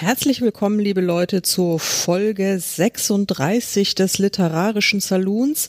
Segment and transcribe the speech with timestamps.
[0.00, 5.68] Herzlich willkommen, liebe Leute, zur Folge 36 des Literarischen Saloons.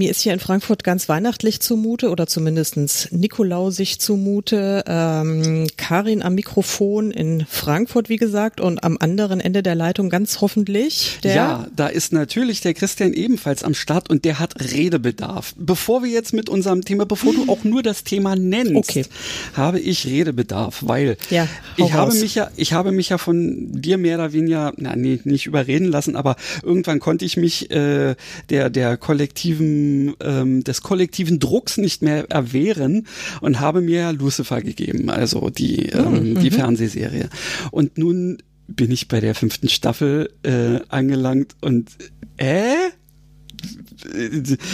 [0.00, 4.82] Mir ist hier in Frankfurt ganz weihnachtlich zumute oder zumindestens Nikolausig zumute.
[4.86, 10.40] Ähm, Karin am Mikrofon in Frankfurt, wie gesagt, und am anderen Ende der Leitung ganz
[10.40, 11.18] hoffentlich.
[11.22, 15.52] Ja, da ist natürlich der Christian ebenfalls am Start und der hat Redebedarf.
[15.58, 19.04] Bevor wir jetzt mit unserem Thema, bevor du auch nur das Thema nennst, Okay.
[19.52, 22.20] habe ich Redebedarf, weil Ja, ich habe raus.
[22.22, 25.88] mich ja, ich habe mich ja von dir mehr oder weniger, na, nee, nicht überreden
[25.88, 28.14] lassen, aber irgendwann konnte ich mich äh,
[28.48, 29.89] der der kollektiven
[30.20, 33.06] ähm, des kollektiven Drucks nicht mehr erwehren
[33.40, 37.28] und habe mir Lucifer gegeben, also die ähm, Mhm, die Fernsehserie.
[37.70, 41.90] Und nun bin ich bei der fünften Staffel äh, angelangt und
[42.36, 42.74] äh?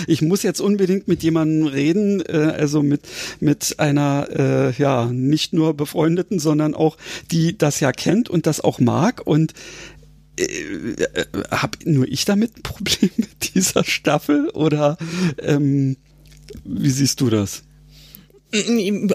[0.07, 3.01] Ich muss jetzt unbedingt mit jemandem reden, äh, also mit
[3.41, 6.97] mit einer äh, ja nicht nur befreundeten, sondern auch
[7.33, 9.27] die das ja kennt und das auch mag.
[9.27, 9.55] Und
[10.39, 14.97] äh, äh, hab nur ich damit ein Problem mit dieser Staffel oder
[15.39, 15.97] ähm,
[16.65, 17.63] wie siehst du das?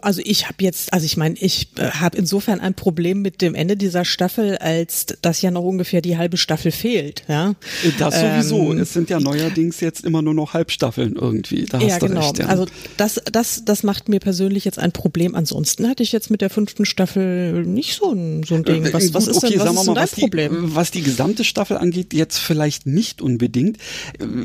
[0.01, 3.55] Also ich habe jetzt, also ich meine, ich äh, habe insofern ein Problem mit dem
[3.55, 7.23] Ende dieser Staffel, als das ja noch ungefähr die halbe Staffel fehlt.
[7.27, 7.55] Ja,
[7.97, 8.73] Das sowieso.
[8.73, 11.65] Ähm, es sind ja neuerdings jetzt immer nur noch Halbstaffeln irgendwie.
[11.65, 12.27] Da ja, genau.
[12.27, 12.39] recht.
[12.39, 12.47] Ja.
[12.47, 12.65] Also
[12.97, 15.33] das, das, das macht mir persönlich jetzt ein Problem.
[15.33, 18.83] Ansonsten hatte ich jetzt mit der fünften Staffel nicht so ein, so ein Ding.
[18.93, 20.75] Was, Äh, was gut, ist denn, was sagen wir ist denn mal, was die, Problem?
[20.75, 23.77] was die gesamte Staffel angeht, jetzt vielleicht nicht unbedingt.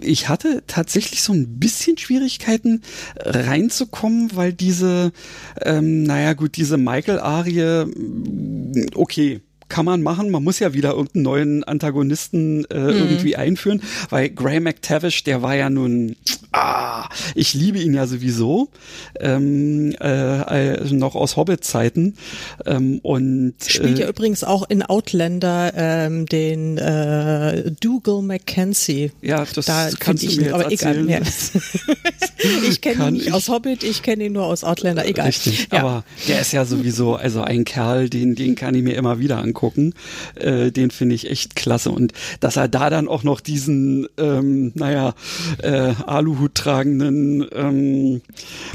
[0.03, 2.83] Ich hatte tatsächlich so ein bisschen Schwierigkeiten
[3.17, 7.87] reinzukommen, weil diese, ähm, naja gut, diese Michael-Arie,
[8.95, 9.41] okay.
[9.69, 12.89] Kann man machen, man muss ja wieder irgendeinen neuen Antagonisten äh, Mhm.
[12.99, 16.15] irgendwie einführen, weil Graham McTavish, der war ja nun,
[16.53, 18.69] ah, ich liebe ihn ja sowieso,
[19.19, 22.15] ähm, äh, äh, noch aus Hobbit-Zeiten
[22.65, 29.11] ähm, und Spielt äh, ja übrigens auch in Outlander ähm, den äh, Dougal Mackenzie.
[29.21, 31.11] Ja, das da kannst du mir aber egal.
[31.11, 31.19] Ja.
[32.69, 35.27] ich kenne ihn nicht ich- aus Hobbit, ich kenne ihn nur aus Outlander, egal.
[35.27, 35.81] Richtig, ja.
[35.81, 39.39] aber der ist ja sowieso, also ein Kerl, den, den kann ich mir immer wieder
[39.39, 39.55] angucken.
[40.34, 41.90] Äh, den finde ich echt klasse.
[41.90, 45.14] Und dass er da dann auch noch diesen, ähm, naja,
[45.62, 48.20] äh, Aluhut tragenden ähm,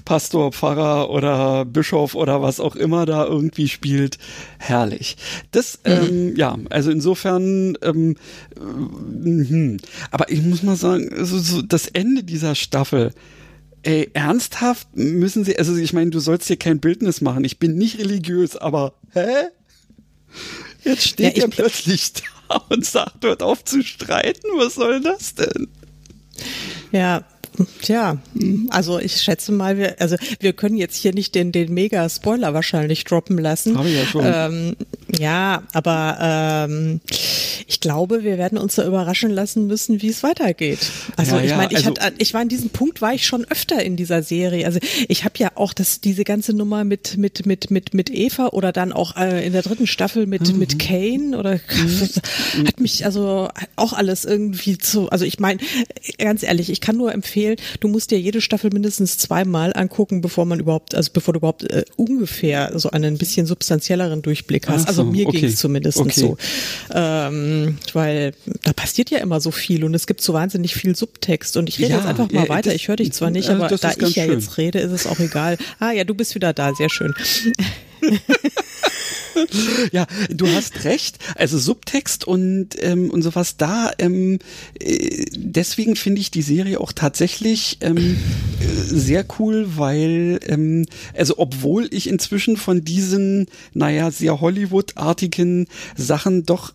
[0.06, 4.18] Pastor, Pfarrer oder Bischof oder was auch immer da irgendwie spielt,
[4.58, 5.18] herrlich.
[5.52, 8.16] Das, ähm, ja, also insofern, ähm,
[8.56, 9.78] äh, mhm.
[10.12, 13.12] aber ich muss mal sagen, also so das Ende dieser Staffel,
[13.84, 17.44] Ey, ernsthaft müssen sie, also ich meine, du sollst hier kein Bildnis machen.
[17.44, 19.48] Ich bin nicht religiös, aber hä?
[20.84, 22.12] Jetzt steht Ja, er ich- plötzlich
[22.50, 24.48] da und sagt, hört auf zu streiten.
[24.56, 25.68] Was soll das denn?
[26.92, 27.24] Ja,
[27.82, 28.18] tja,
[28.70, 33.04] also ich schätze mal, wir, also wir können jetzt hier nicht den, den Mega-Spoiler wahrscheinlich
[33.04, 33.78] droppen lassen.
[33.78, 34.24] Hab ich ja schon.
[34.26, 34.76] Ähm,
[35.20, 37.02] ja, aber ähm,
[37.68, 40.80] ich glaube, wir werden uns da überraschen lassen müssen, wie es weitergeht.
[41.18, 43.26] Also Ja, ich ja, meine, ich, also- hatte, ich war an diesem Punkt, war ich
[43.26, 44.66] schon öfter in dieser Serie.
[44.66, 48.48] Also ich habe ja auch das, diese ganze Nummer mit, mit, mit, mit, mit Eva
[48.48, 50.60] oder dann auch äh, in der dritten Staffel mit, Mhm.
[50.60, 51.54] mit Kane oder
[52.66, 55.60] hat mich also auch alles irgendwie zu, also ich meine,
[56.18, 57.41] ganz ehrlich, ich kann nur empfehlen,
[57.80, 61.64] du musst dir jede Staffel mindestens zweimal angucken, bevor man überhaupt, also bevor du überhaupt
[61.70, 64.88] äh, ungefähr so einen bisschen substanzielleren Durchblick hast.
[64.88, 65.40] Also so, mir okay.
[65.42, 66.20] ging es zumindest Okay.
[66.20, 66.38] so.
[66.94, 71.58] Ähm, weil da passiert ja immer so viel und es gibt so wahnsinnig viel Subtext
[71.58, 72.70] und ich rede Ja, jetzt einfach mal ja, weiter.
[72.70, 74.34] das- ich höre dich zwar nicht, äh, aber das da ich ja schön.
[74.40, 75.58] jetzt rede, ist es auch egal.
[75.80, 77.14] Ah ja, du bist wieder da, sehr schön.
[79.92, 81.18] Ja, du hast recht.
[81.36, 83.92] Also Subtext und ähm, und sowas da.
[83.98, 84.40] Ähm,
[84.80, 88.18] äh, deswegen finde ich die Serie auch tatsächlich ähm,
[88.60, 90.86] äh, sehr cool, weil ähm,
[91.16, 96.74] also obwohl ich inzwischen von diesen, naja, sehr Hollywood-artigen Sachen doch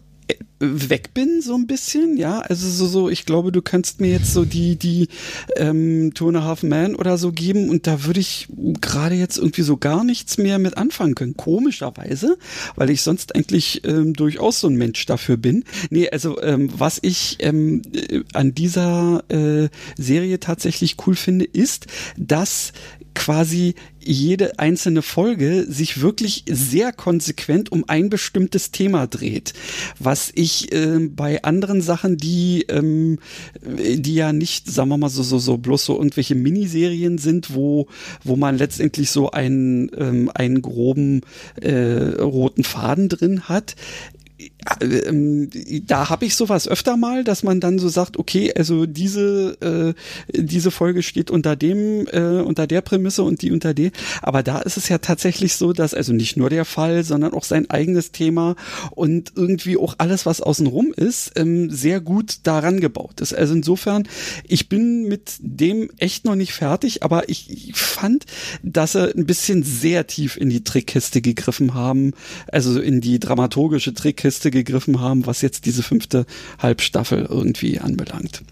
[0.58, 4.32] weg bin so ein bisschen, ja, also so, so, ich glaube, du kannst mir jetzt
[4.32, 5.08] so die, die
[5.56, 8.48] ähm, Two and a Half Man oder so geben und da würde ich
[8.80, 12.38] gerade jetzt irgendwie so gar nichts mehr mit anfangen können, komischerweise,
[12.74, 15.64] weil ich sonst eigentlich ähm, durchaus so ein Mensch dafür bin.
[15.90, 19.68] Nee, also ähm, was ich ähm, äh, an dieser äh,
[19.98, 21.86] Serie tatsächlich cool finde, ist,
[22.16, 22.72] dass
[23.16, 29.52] quasi jede einzelne Folge sich wirklich sehr konsequent um ein bestimmtes Thema dreht,
[29.98, 33.18] was ich äh, bei anderen Sachen, die ähm,
[33.62, 37.88] die ja nicht, sagen wir mal so so so bloß so irgendwelche Miniserien sind, wo
[38.22, 41.22] wo man letztendlich so einen ähm, einen groben
[41.60, 43.74] äh, roten Faden drin hat,
[45.86, 49.94] da habe ich sowas öfter mal, dass man dann so sagt, okay, also diese
[50.32, 53.90] äh, diese Folge steht unter dem äh, unter der Prämisse und die unter der.
[54.22, 57.44] Aber da ist es ja tatsächlich so, dass also nicht nur der Fall, sondern auch
[57.44, 58.56] sein eigenes Thema
[58.90, 63.34] und irgendwie auch alles, was außenrum ist, ähm, sehr gut daran gebaut ist.
[63.34, 64.08] Also insofern,
[64.46, 68.24] ich bin mit dem echt noch nicht fertig, aber ich, ich fand,
[68.62, 72.12] dass sie ein bisschen sehr tief in die Trickkiste gegriffen haben,
[72.48, 76.26] also in die dramaturgische Trickkiste gegriffen haben, was jetzt diese fünfte
[76.58, 78.42] Halbstaffel irgendwie anbelangt.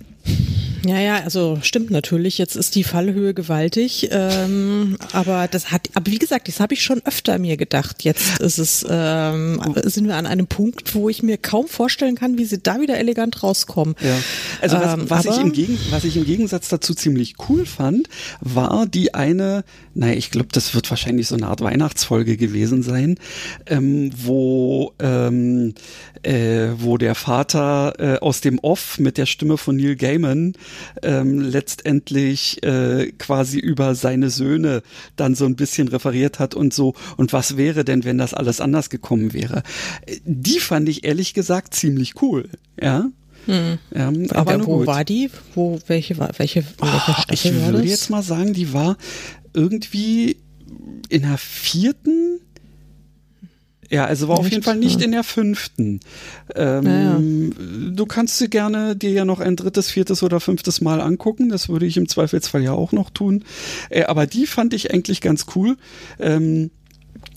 [0.87, 2.39] Ja, ja, also stimmt natürlich.
[2.39, 6.83] Jetzt ist die Fallhöhe gewaltig, ähm, aber das hat, aber wie gesagt, das habe ich
[6.83, 8.05] schon öfter mir gedacht.
[8.05, 12.37] Jetzt ist es, ähm, sind wir an einem Punkt, wo ich mir kaum vorstellen kann,
[12.39, 13.95] wie sie da wieder elegant rauskommen.
[14.01, 14.19] Ja.
[14.61, 18.09] Also was, ähm, was ich im Gegen, was ich im Gegensatz dazu ziemlich cool fand,
[18.41, 23.19] war die eine, naja, ich glaube, das wird wahrscheinlich so eine Art Weihnachtsfolge gewesen sein,
[23.67, 25.75] ähm, wo ähm,
[26.23, 31.41] äh, wo der Vater äh, aus dem Off mit der Stimme von Neil Gaiman ähm,
[31.41, 34.83] letztendlich äh, quasi über seine Söhne
[35.17, 38.61] dann so ein bisschen referiert hat und so, und was wäre denn, wenn das alles
[38.61, 39.63] anders gekommen wäre?
[40.25, 42.49] Die fand ich ehrlich gesagt ziemlich cool,
[42.81, 43.09] ja.
[43.47, 43.79] Hm.
[43.95, 44.87] Ähm, aber wo gut.
[44.87, 45.31] war die?
[45.55, 48.97] Wo, welche war, welche, welche oh, Ich würde jetzt mal sagen, die war
[49.53, 50.39] irgendwie
[51.09, 52.41] in der vierten
[53.91, 56.01] ja, also war auf jeden Fall nicht in der fünften.
[56.55, 57.91] Ähm, ja.
[57.91, 61.49] Du kannst sie gerne dir ja noch ein drittes, viertes oder fünftes Mal angucken.
[61.49, 63.45] Das würde ich im Zweifelsfall ja auch noch tun.
[63.91, 65.77] Äh, aber die fand ich eigentlich ganz cool.
[66.19, 66.71] Ähm,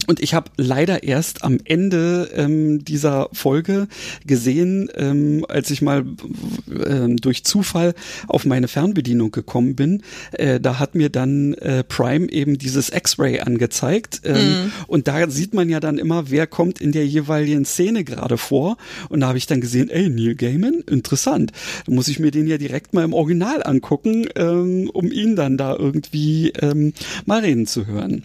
[0.08, 3.88] und ich habe leider erst am Ende ähm, dieser Folge
[4.26, 6.06] gesehen, ähm, als ich mal
[6.72, 7.94] äh, durch Zufall
[8.28, 10.02] auf meine Fernbedienung gekommen bin,
[10.32, 14.22] äh, da hat mir dann äh, Prime eben dieses X-Ray angezeigt.
[14.24, 14.72] Ähm, mhm.
[14.88, 18.78] Und da sieht man ja dann immer, wer kommt in der jeweiligen Szene gerade vor.
[19.10, 21.52] Und da habe ich dann gesehen, ey, Neil Gaiman, interessant.
[21.86, 25.58] Da muss ich mir den ja direkt mal im Original angucken, ähm, um ihn dann
[25.58, 26.94] da irgendwie ähm,
[27.26, 28.24] mal reden zu hören.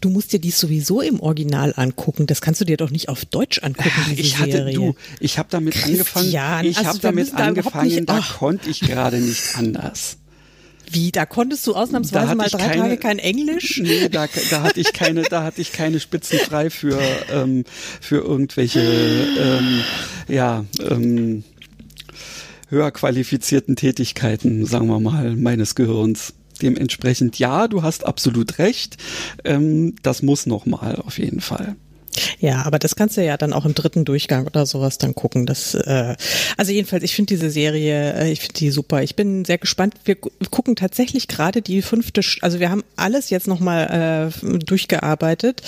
[0.00, 2.26] Du musst dir dies sowieso im Original angucken.
[2.26, 3.90] Das kannst du dir doch nicht auf Deutsch angucken.
[4.10, 4.74] Diese ich hatte Serie.
[4.74, 6.66] du, ich habe damit Christian, angefangen.
[6.66, 7.88] Ich also habe damit angefangen.
[7.88, 10.16] Nicht, da konnte ich gerade nicht anders.
[10.92, 13.80] Wie, da konntest du ausnahmsweise mal drei keine, Tage kein Englisch?
[13.82, 17.00] Nee, da, da hatte ich keine, da hatte ich keine Spitzen frei für,
[17.32, 17.64] ähm,
[18.00, 19.84] für irgendwelche, ähm,
[20.26, 21.44] ja, ähm,
[22.70, 26.34] höher qualifizierten Tätigkeiten, sagen wir mal, meines Gehirns.
[26.62, 28.96] Dementsprechend ja, du hast absolut recht.
[29.44, 31.76] Ähm, das muss noch mal auf jeden Fall.
[32.40, 35.46] Ja, aber das kannst du ja dann auch im dritten Durchgang oder sowas dann gucken.
[35.46, 36.16] Das, äh,
[36.56, 39.02] also jedenfalls, ich finde diese Serie, äh, ich finde die super.
[39.02, 39.94] Ich bin sehr gespannt.
[40.04, 45.62] Wir gucken tatsächlich gerade die fünfte, also wir haben alles jetzt nochmal äh, durchgearbeitet,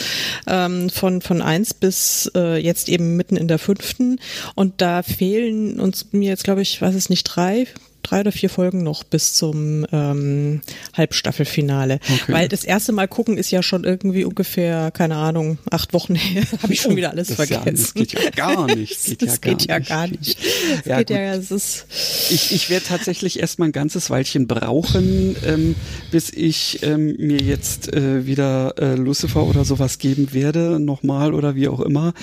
[0.47, 4.19] ähm, von, von eins bis äh, jetzt eben mitten in der fünften.
[4.55, 7.67] Und da fehlen uns mir jetzt, glaube ich, weiß es nicht, drei,
[8.03, 10.61] drei oder vier Folgen noch bis zum ähm,
[10.95, 12.01] Halbstaffelfinale.
[12.03, 12.33] Okay.
[12.33, 16.45] Weil das erste Mal gucken ist ja schon irgendwie ungefähr, keine Ahnung, acht Wochen her.
[16.63, 17.65] Habe ich schon wieder alles das vergessen.
[17.67, 18.93] Ja, das geht ja gar nicht.
[18.93, 20.39] Das geht, das ja, geht gar ja gar nicht.
[20.39, 21.87] Das ja, geht ja, es ist
[22.31, 25.75] ich ich werde tatsächlich erst mal ein ganzes Weilchen brauchen, ähm,
[26.11, 31.55] bis ich ähm, mir jetzt äh, wieder äh, Lucifer oder sowas geben werde, nochmal oder
[31.55, 32.15] wie auch immer,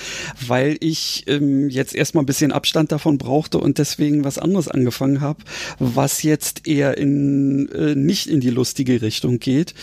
[0.45, 5.21] weil ich ähm, jetzt erstmal ein bisschen Abstand davon brauchte und deswegen was anderes angefangen
[5.21, 5.43] habe
[5.77, 9.73] was jetzt eher in äh, nicht in die lustige Richtung geht.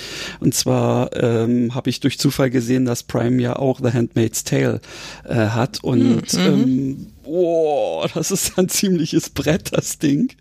[0.40, 4.80] Und zwar ähm, habe ich durch Zufall gesehen, dass Prime ja auch The Handmaid's Tale
[5.24, 6.40] äh, hat und mhm.
[6.40, 10.32] ähm, Oh, das ist ein ziemliches Brett, das Ding.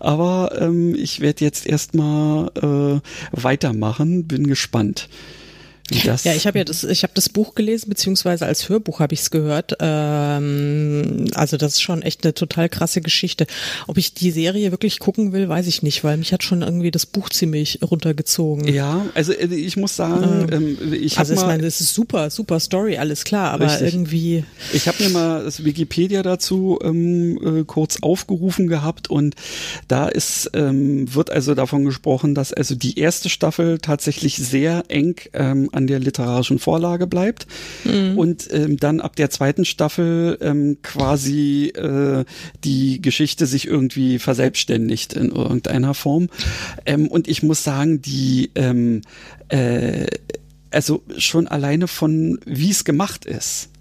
[0.00, 5.08] Aber ähm, ich werde jetzt erstmal äh, weitermachen, bin gespannt.
[6.04, 9.14] Das ja, ich habe ja das, ich habe das Buch gelesen, beziehungsweise als Hörbuch habe
[9.14, 9.76] ich es gehört.
[9.80, 13.46] Ähm, also das ist schon echt eine total krasse Geschichte.
[13.86, 16.90] Ob ich die Serie wirklich gucken will, weiß ich nicht, weil mich hat schon irgendwie
[16.90, 18.72] das Buch ziemlich runtergezogen.
[18.72, 22.30] Ja, also äh, ich muss sagen, ähm, ähm ich also ich meine, es ist super,
[22.30, 23.94] super Story, alles klar, aber richtig.
[23.94, 24.44] irgendwie.
[24.72, 29.34] Ich habe mir mal das Wikipedia dazu ähm, äh, kurz aufgerufen gehabt und
[29.88, 35.16] da ist ähm, wird also davon gesprochen, dass also die erste Staffel tatsächlich sehr eng
[35.32, 37.46] ähm, an an der literarischen Vorlage bleibt
[37.84, 38.16] mhm.
[38.16, 42.24] und ähm, dann ab der zweiten Staffel ähm, quasi äh,
[42.64, 46.28] die Geschichte sich irgendwie verselbstständigt in irgendeiner Form.
[46.86, 49.02] Ähm, und ich muss sagen, die ähm,
[49.48, 50.06] äh,
[50.70, 53.71] also schon alleine von wie es gemacht ist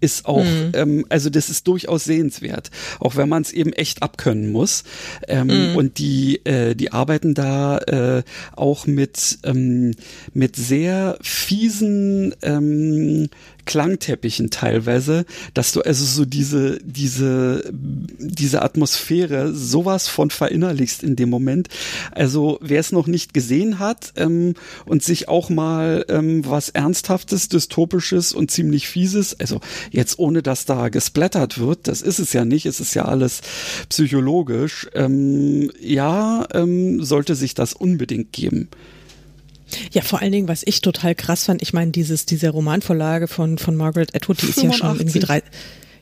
[0.00, 0.72] ist auch, mhm.
[0.74, 4.84] ähm, also das ist durchaus sehenswert, auch wenn man es eben echt abkönnen muss.
[5.28, 5.76] Ähm, mhm.
[5.76, 8.22] Und die, äh, die arbeiten da äh,
[8.56, 9.94] auch mit, ähm,
[10.32, 13.28] mit sehr fiesen ähm,
[13.64, 15.24] Klangteppichen teilweise,
[15.54, 21.68] dass du also so diese, diese, diese Atmosphäre sowas von verinnerlichst in dem Moment.
[22.12, 24.54] Also wer es noch nicht gesehen hat ähm,
[24.86, 30.64] und sich auch mal ähm, was Ernsthaftes, Dystopisches und ziemlich Fieses, also jetzt ohne dass
[30.64, 33.40] da gesplattert wird, das ist es ja nicht, es ist ja alles
[33.88, 38.68] psychologisch, ähm, ja, ähm, sollte sich das unbedingt geben.
[39.92, 43.58] Ja, vor allen Dingen, was ich total krass fand, ich meine, dieses, diese Romanvorlage von,
[43.58, 44.80] von Margaret Atwood, die ist 85.
[44.80, 45.42] ja schon irgendwie drei,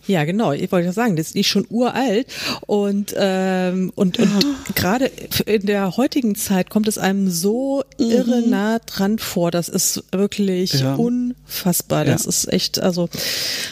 [0.08, 0.52] ja, genau.
[0.52, 2.26] Ich wollte ja sagen, das ist schon uralt
[2.66, 4.72] und ähm, und, und oh.
[4.74, 5.10] gerade
[5.44, 8.10] in der heutigen Zeit kommt es einem so mhm.
[8.10, 9.50] irre nah dran vor.
[9.50, 10.94] Das ist wirklich ja.
[10.94, 12.06] unfassbar.
[12.06, 12.30] Das ja.
[12.30, 13.10] ist echt, also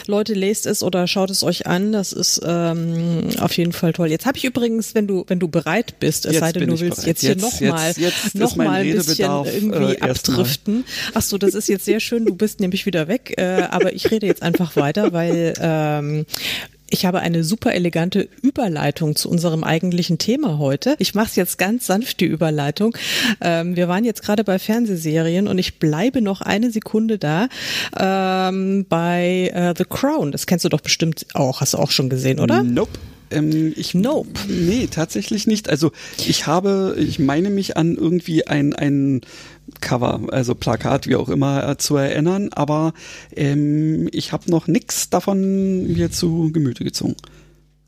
[0.07, 1.93] Leute, lest es oder schaut es euch an.
[1.93, 4.11] Das ist ähm, auf jeden Fall toll.
[4.11, 6.79] Jetzt habe ich übrigens, wenn du wenn du bereit bist, es jetzt sei denn, du
[6.79, 7.95] willst jetzt, jetzt, hier nochmal
[8.35, 10.85] noch mal ein bisschen irgendwie äh, abdriften.
[11.15, 12.27] Ach so, das ist jetzt sehr schön.
[12.27, 16.26] Du bist nämlich wieder weg, äh, aber ich rede jetzt einfach weiter, weil ähm,
[16.89, 20.95] ich habe eine super elegante Überleitung zu unserem eigentlichen Thema heute.
[20.99, 22.97] Ich mache es jetzt ganz sanft, die Überleitung.
[23.41, 27.49] Ähm, wir waren jetzt gerade bei Fernsehserien und ich bleibe noch eine Sekunde da
[27.99, 30.31] ähm, bei äh, The Crown.
[30.33, 31.61] Das kennst du doch bestimmt auch.
[31.61, 32.63] Hast du auch schon gesehen, oder?
[32.63, 32.99] Nope.
[33.31, 34.31] Ähm, ich, nope.
[34.49, 35.69] Nee, tatsächlich nicht.
[35.69, 35.91] Also
[36.27, 39.23] ich habe, ich meine mich an irgendwie ein, ein
[39.81, 42.93] Cover, also Plakat, wie auch immer, äh, zu erinnern, aber
[43.35, 47.17] ähm, ich habe noch nichts davon mir zu Gemüte gezogen.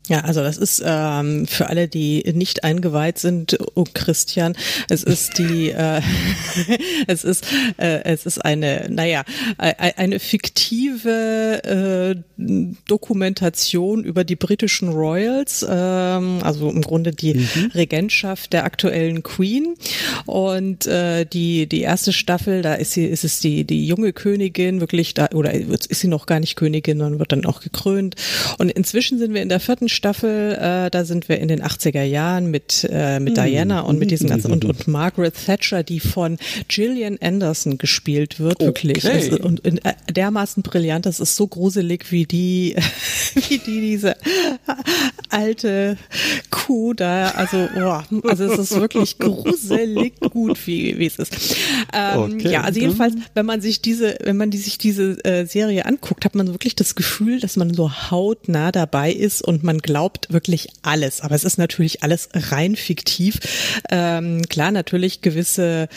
[0.09, 4.55] Ja, also das ist ähm, für alle, die nicht eingeweiht sind, oh Christian,
[4.89, 6.01] es ist die, äh,
[7.07, 7.45] es ist,
[7.77, 9.23] äh, es ist eine, naja,
[9.57, 17.71] eine fiktive äh, Dokumentation über die britischen Royals, ähm, also im Grunde die mhm.
[17.75, 19.75] Regentschaft der aktuellen Queen.
[20.25, 24.79] Und äh, die die erste Staffel, da ist sie, ist es die die junge Königin
[24.79, 28.15] wirklich da oder ist sie noch gar nicht Königin, sondern wird dann auch gekrönt.
[28.57, 32.03] Und inzwischen sind wir in der vierten Staffel, äh, da sind wir in den 80er
[32.03, 33.41] Jahren mit, äh, mit mm.
[33.41, 36.37] Diana und mit diesem ganzen und, und Margaret Thatcher, die von
[36.69, 38.65] Gillian Anderson gespielt wird, okay.
[38.65, 39.03] wirklich.
[39.03, 42.77] Es, und in, äh, dermaßen brillant, das ist so gruselig wie die,
[43.49, 44.15] wie die diese
[45.27, 45.97] alte
[46.49, 47.31] Kuh da.
[47.31, 51.55] Also, boah, also es ist wirklich gruselig gut, wie, wie es ist.
[51.93, 52.51] Ähm, okay.
[52.51, 56.23] Ja, also jedenfalls, wenn man sich diese, wenn man die, sich diese äh, Serie anguckt,
[56.23, 60.69] hat man wirklich das Gefühl, dass man so hautnah dabei ist und man glaubt wirklich
[60.81, 61.21] alles.
[61.21, 63.39] Aber es ist natürlich alles rein fiktiv.
[63.89, 65.87] Ähm, klar, natürlich gewisse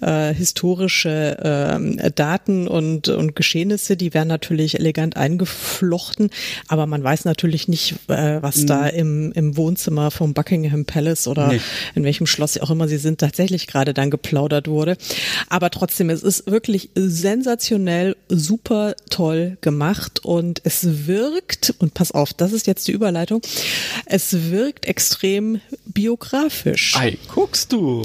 [0.00, 6.30] äh, historische ähm, Daten und, und Geschehnisse, die werden natürlich elegant eingeflochten.
[6.68, 8.66] Aber man weiß natürlich nicht, äh, was mhm.
[8.66, 11.60] da im, im Wohnzimmer vom Buckingham Palace oder nee.
[11.94, 14.96] in welchem Schloss auch immer sie sind, tatsächlich gerade dann geplaudert wurde.
[15.48, 22.34] Aber trotzdem, es ist wirklich sensationell, super toll gemacht und es wirkt, und pass auf,
[22.34, 23.31] das ist jetzt die Überleitung,
[24.06, 26.96] es wirkt extrem biografisch.
[26.96, 28.02] Ei, guckst du.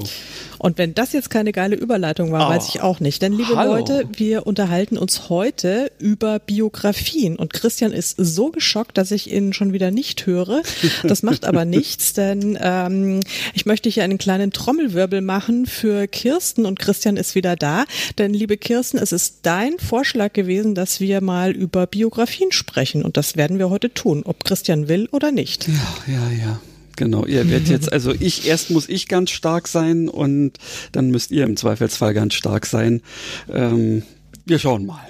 [0.59, 2.53] Und wenn das jetzt keine geile Überleitung war, oh.
[2.53, 3.21] weiß ich auch nicht.
[3.21, 3.75] Denn liebe Hallo.
[3.75, 7.35] Leute, wir unterhalten uns heute über Biografien.
[7.35, 10.61] Und Christian ist so geschockt, dass ich ihn schon wieder nicht höre.
[11.03, 13.21] Das macht aber nichts, denn ähm,
[13.53, 17.85] ich möchte hier einen kleinen Trommelwirbel machen für Kirsten und Christian ist wieder da.
[18.17, 23.03] Denn liebe Kirsten, es ist dein Vorschlag gewesen, dass wir mal über Biografien sprechen.
[23.03, 25.67] Und das werden wir heute tun, ob Christian will oder nicht.
[25.67, 25.73] Ja,
[26.07, 26.59] ja, ja.
[26.98, 30.54] Genau, ihr werdet jetzt, also ich, erst muss ich ganz stark sein und
[30.92, 33.01] dann müsst ihr im Zweifelsfall ganz stark sein.
[33.50, 34.04] Ähm,
[34.46, 35.08] wir schauen mal.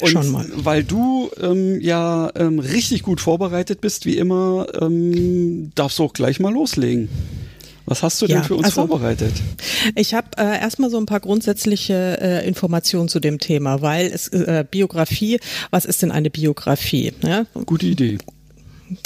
[0.00, 0.46] Und schauen mal.
[0.56, 6.12] weil du ähm, ja ähm, richtig gut vorbereitet bist, wie immer, ähm, darfst du auch
[6.12, 7.08] gleich mal loslegen.
[7.86, 9.32] Was hast du denn für uns also, vorbereitet?
[9.96, 14.28] Ich habe äh, erstmal so ein paar grundsätzliche äh, Informationen zu dem Thema, weil es
[14.28, 17.12] äh, Biografie, was ist denn eine Biografie?
[17.22, 17.46] Ja?
[17.66, 18.18] Gute Idee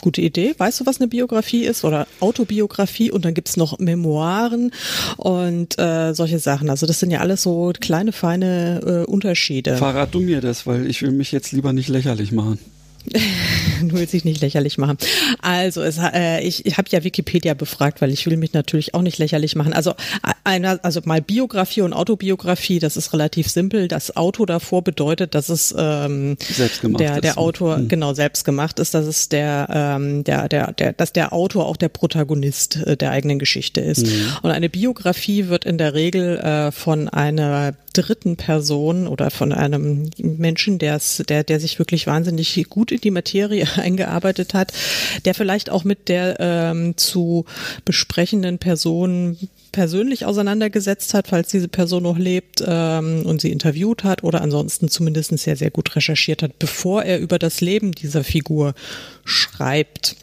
[0.03, 0.55] gute Idee.
[0.57, 3.11] Weißt du, was eine Biografie ist oder Autobiografie?
[3.11, 4.73] Und dann gibt's noch Memoiren
[5.17, 6.71] und äh, solche Sachen.
[6.71, 9.76] Also das sind ja alles so kleine, feine äh, Unterschiede.
[9.76, 12.59] Verrat du mir das, weil ich will mich jetzt lieber nicht lächerlich machen.
[13.82, 14.96] du willst dich nicht lächerlich machen.
[15.42, 19.02] Also es, äh, ich, ich habe ja Wikipedia befragt, weil ich will mich natürlich auch
[19.02, 19.73] nicht lächerlich machen.
[19.73, 19.94] Also
[20.44, 23.88] einer, also mal Biografie und Autobiografie, das ist relativ simpel.
[23.88, 26.37] Das Auto davor bedeutet, dass es ähm,
[26.82, 27.88] der der Autor mhm.
[27.88, 31.76] genau selbst gemacht ist, dass es der ähm, der der der dass der Autor auch
[31.76, 34.06] der Protagonist äh, der eigenen Geschichte ist.
[34.06, 34.26] Mhm.
[34.42, 40.11] Und eine Biografie wird in der Regel äh, von einer dritten Person oder von einem
[40.18, 44.72] Menschen, der der der sich wirklich wahnsinnig gut in die Materie eingearbeitet hat,
[45.24, 47.44] der vielleicht auch mit der ähm, zu
[47.84, 49.36] besprechenden Person
[49.75, 54.88] persönlich auseinandergesetzt hat, falls diese Person noch lebt ähm, und sie interviewt hat oder ansonsten
[54.88, 58.75] zumindest sehr, sehr gut recherchiert hat, bevor er über das Leben dieser Figur
[59.25, 60.14] schreibt.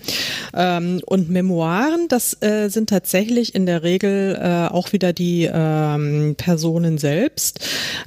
[0.53, 6.36] Ähm, und Memoiren, das äh, sind tatsächlich in der Regel äh, auch wieder die ähm,
[6.38, 7.60] Personen selbst.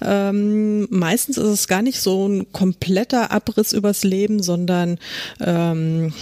[0.02, 4.98] Ähm, meistens ist es gar nicht so ein kompletter Abriss übers Leben, sondern
[5.44, 6.14] ähm,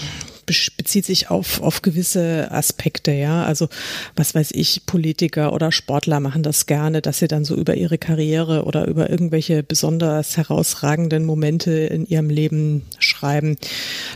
[0.46, 3.44] bezieht sich auf, auf gewisse Aspekte, ja.
[3.44, 3.68] Also,
[4.16, 7.98] was weiß ich, Politiker oder Sportler machen das gerne, dass sie dann so über ihre
[7.98, 13.56] Karriere oder über irgendwelche besonders herausragenden Momente in ihrem Leben schreiben.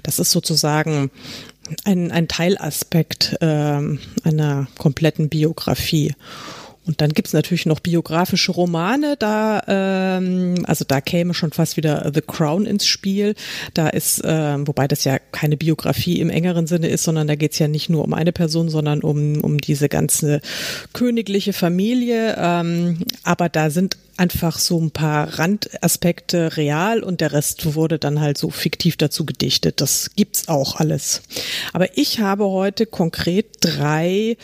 [0.02, 1.10] Das ist sozusagen
[1.84, 6.14] ein, ein Teilaspekt äh, einer kompletten Biografie.
[6.86, 12.10] Und dann gibt's natürlich noch biografische Romane, da ähm, also da käme schon fast wieder
[12.14, 13.34] The Crown ins Spiel.
[13.74, 17.58] Da ist, ähm, wobei das ja keine Biografie im engeren Sinne ist, sondern da geht's
[17.58, 20.40] ja nicht nur um eine Person, sondern um, um diese ganze
[20.92, 22.36] königliche Familie.
[22.38, 28.20] Ähm, aber da sind einfach so ein paar Randaspekte real und der Rest wurde dann
[28.20, 29.80] halt so fiktiv dazu gedichtet.
[29.80, 31.22] Das gibt's auch alles.
[31.72, 34.36] Aber ich habe heute konkret drei,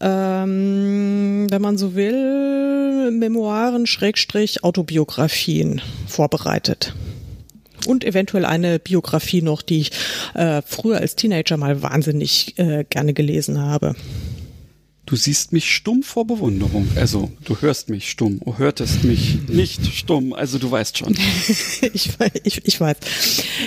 [0.00, 6.94] ähm, wenn man so will, Memoiren, Schrägstrich, Autobiografien vorbereitet
[7.86, 9.90] und eventuell eine Biografie noch, die ich
[10.34, 13.94] äh, früher als Teenager mal wahnsinnig äh, gerne gelesen habe.
[15.04, 16.88] Du siehst mich stumm vor Bewunderung.
[16.94, 20.32] Also, du hörst mich stumm, hörtest mich nicht stumm.
[20.32, 21.12] Also, du weißt schon.
[21.92, 22.10] ich,
[22.44, 22.96] ich, ich weiß.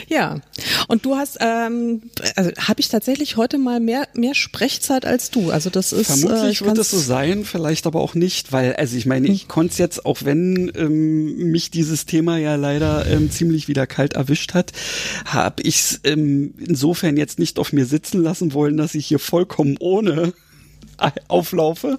[0.08, 0.40] Ja.
[0.88, 2.04] Und du hast, ähm,
[2.38, 5.52] also habe ich tatsächlich heute mal mehr, mehr Sprechzeit als du.
[5.52, 6.08] Also, das ist.
[6.08, 9.42] Vermutlich äh, wird es so sein, vielleicht aber auch nicht, weil, also ich meine, ich
[9.42, 9.48] hm.
[9.50, 14.14] konnte es jetzt, auch wenn ähm, mich dieses Thema ja leider ähm, ziemlich wieder kalt
[14.14, 14.72] erwischt hat,
[15.26, 19.20] habe ich es ähm, insofern jetzt nicht auf mir sitzen lassen wollen, dass ich hier
[19.20, 20.34] vollkommen ohne
[21.28, 21.98] auflaufe.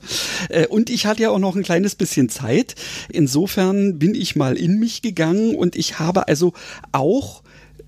[0.48, 2.74] Äh, und ich hatte ja auch noch ein kleines bisschen Zeit.
[3.08, 6.52] Insofern bin ich mal in mich gegangen und ich habe also
[6.92, 7.42] auch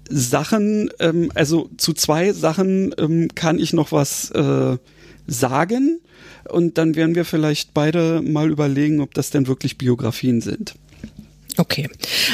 [0.09, 4.77] Sachen, ähm, also zu zwei Sachen ähm, kann ich noch was äh,
[5.27, 6.01] sagen.
[6.49, 10.75] Und dann werden wir vielleicht beide mal überlegen, ob das denn wirklich Biografien sind.
[11.59, 11.89] Okay,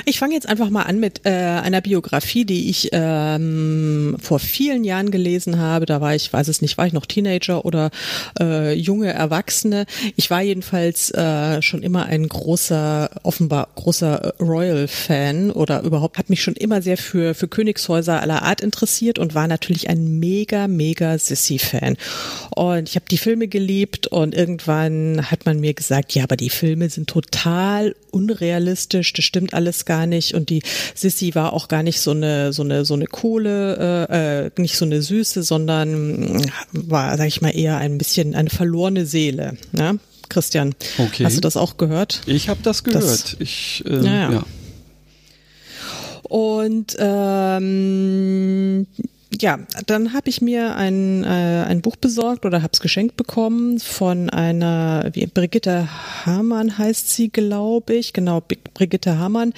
[0.04, 4.84] ich fange jetzt einfach mal an mit äh, einer Biografie, die ich ähm, vor vielen
[4.84, 5.87] Jahren gelesen habe.
[5.87, 7.90] Da war ich, weiß es nicht, war ich noch Teenager oder
[8.38, 9.87] äh, junge Erwachsene.
[10.16, 16.42] Ich war jedenfalls äh, schon immer ein großer, offenbar großer Royal-Fan oder überhaupt hat mich
[16.42, 21.16] schon immer sehr für für Königshäuser aller Art interessiert und war natürlich ein mega mega
[21.16, 21.96] Sissy-Fan.
[22.54, 26.50] Und ich habe die Filme geliebt und irgendwann hat man mir gesagt, ja, aber die
[26.50, 30.62] Filme sind total unrealistisch das stimmt alles gar nicht und die
[30.94, 34.77] Sissy war auch gar nicht so eine so eine so eine Kohle, äh, äh, nicht
[34.77, 39.57] so eine Süße, sondern war, sag ich mal, eher ein bisschen eine verlorene Seele.
[39.72, 39.98] Ne?
[40.29, 41.24] Christian, okay.
[41.24, 42.22] hast du das auch gehört?
[42.27, 43.05] Ich habe das gehört.
[43.05, 44.33] Das, ich, äh, ja.
[44.33, 44.44] ja.
[46.22, 48.87] Und ähm,
[49.40, 53.79] ja, dann habe ich mir ein, äh, ein Buch besorgt oder habe es geschenkt bekommen
[53.79, 55.88] von einer, wie Brigitte
[56.25, 58.42] Hamann heißt sie, glaube ich, genau,
[58.75, 59.53] Brigitte Hamann.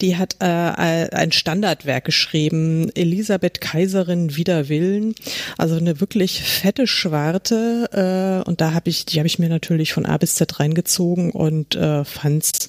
[0.00, 5.14] Die hat äh, ein Standardwerk geschrieben, Elisabeth Kaiserin wider Willen,
[5.56, 8.42] also eine wirklich fette Schwarte.
[8.44, 11.30] Äh, und da habe ich, die habe ich mir natürlich von A bis Z reingezogen
[11.30, 12.68] und äh, fand's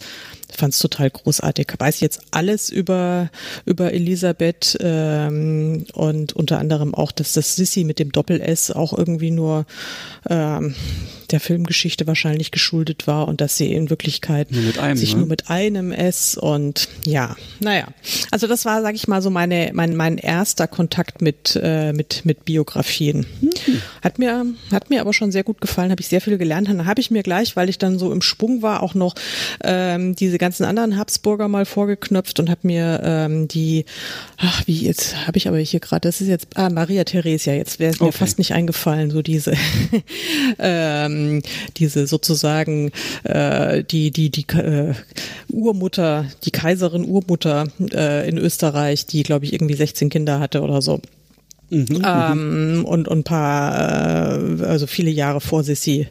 [0.55, 1.67] fand es total großartig.
[1.77, 3.29] Weiß jetzt alles über,
[3.65, 9.31] über Elisabeth ähm, und unter anderem auch, dass das Sissy mit dem Doppel-S auch irgendwie
[9.31, 9.65] nur
[10.29, 10.75] ähm,
[11.31, 15.19] der Filmgeschichte wahrscheinlich geschuldet war und dass sie in Wirklichkeit nur einem, sich ne?
[15.19, 17.87] nur mit einem S und ja, naja.
[18.31, 22.25] Also das war, sag ich mal, so meine, mein, mein erster Kontakt mit, äh, mit,
[22.25, 23.25] mit Biografien.
[23.41, 23.51] Mhm.
[24.03, 26.69] Hat mir, hat mir aber schon sehr gut gefallen, habe ich sehr viel gelernt.
[26.69, 29.15] Dann habe ich mir gleich, weil ich dann so im Sprung war, auch noch
[29.63, 33.85] ähm, diese ganzen anderen Habsburger mal vorgeknöpft und habe mir ähm, die,
[34.37, 37.79] ach, wie jetzt habe ich aber hier gerade, das ist jetzt, ah, Maria Theresia, jetzt
[37.79, 38.17] wäre es mir okay.
[38.17, 39.53] fast nicht eingefallen, so diese
[40.59, 41.41] ähm, ähm,
[41.77, 42.91] diese sozusagen
[43.23, 44.93] äh, die die die äh,
[45.49, 50.81] Urmutter, die Kaiserin Urmutter äh, in Österreich, die glaube ich irgendwie 16 Kinder hatte oder
[50.81, 51.01] so.
[51.69, 56.07] Mhm, mhm, ähm, und und ein paar äh, also viele Jahre vor Sissi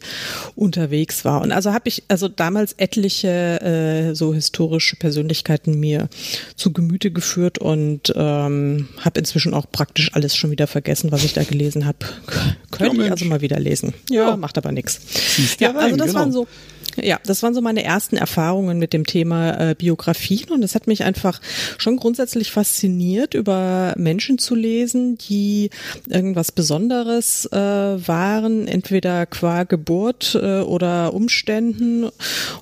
[0.55, 1.41] unterwegs war.
[1.41, 6.09] Und also habe ich also damals etliche äh, so historische Persönlichkeiten mir
[6.57, 11.33] zu Gemüte geführt und ähm, habe inzwischen auch praktisch alles schon wieder vergessen was ich
[11.33, 11.99] da gelesen habe
[12.71, 13.95] könnte ja, ich also mal wieder lesen.
[14.11, 14.37] Ja, ja.
[14.37, 15.01] macht aber nichts
[15.59, 16.19] ja also das genau.
[16.21, 16.47] waren so
[16.97, 20.87] ja, das waren so meine ersten Erfahrungen mit dem Thema äh, Biografien und es hat
[20.87, 21.41] mich einfach
[21.79, 25.71] schon grundsätzlich fasziniert, über Menschen zu lesen, die
[26.09, 32.09] irgendwas Besonderes äh, waren, entweder qua Geburt äh, oder Umständen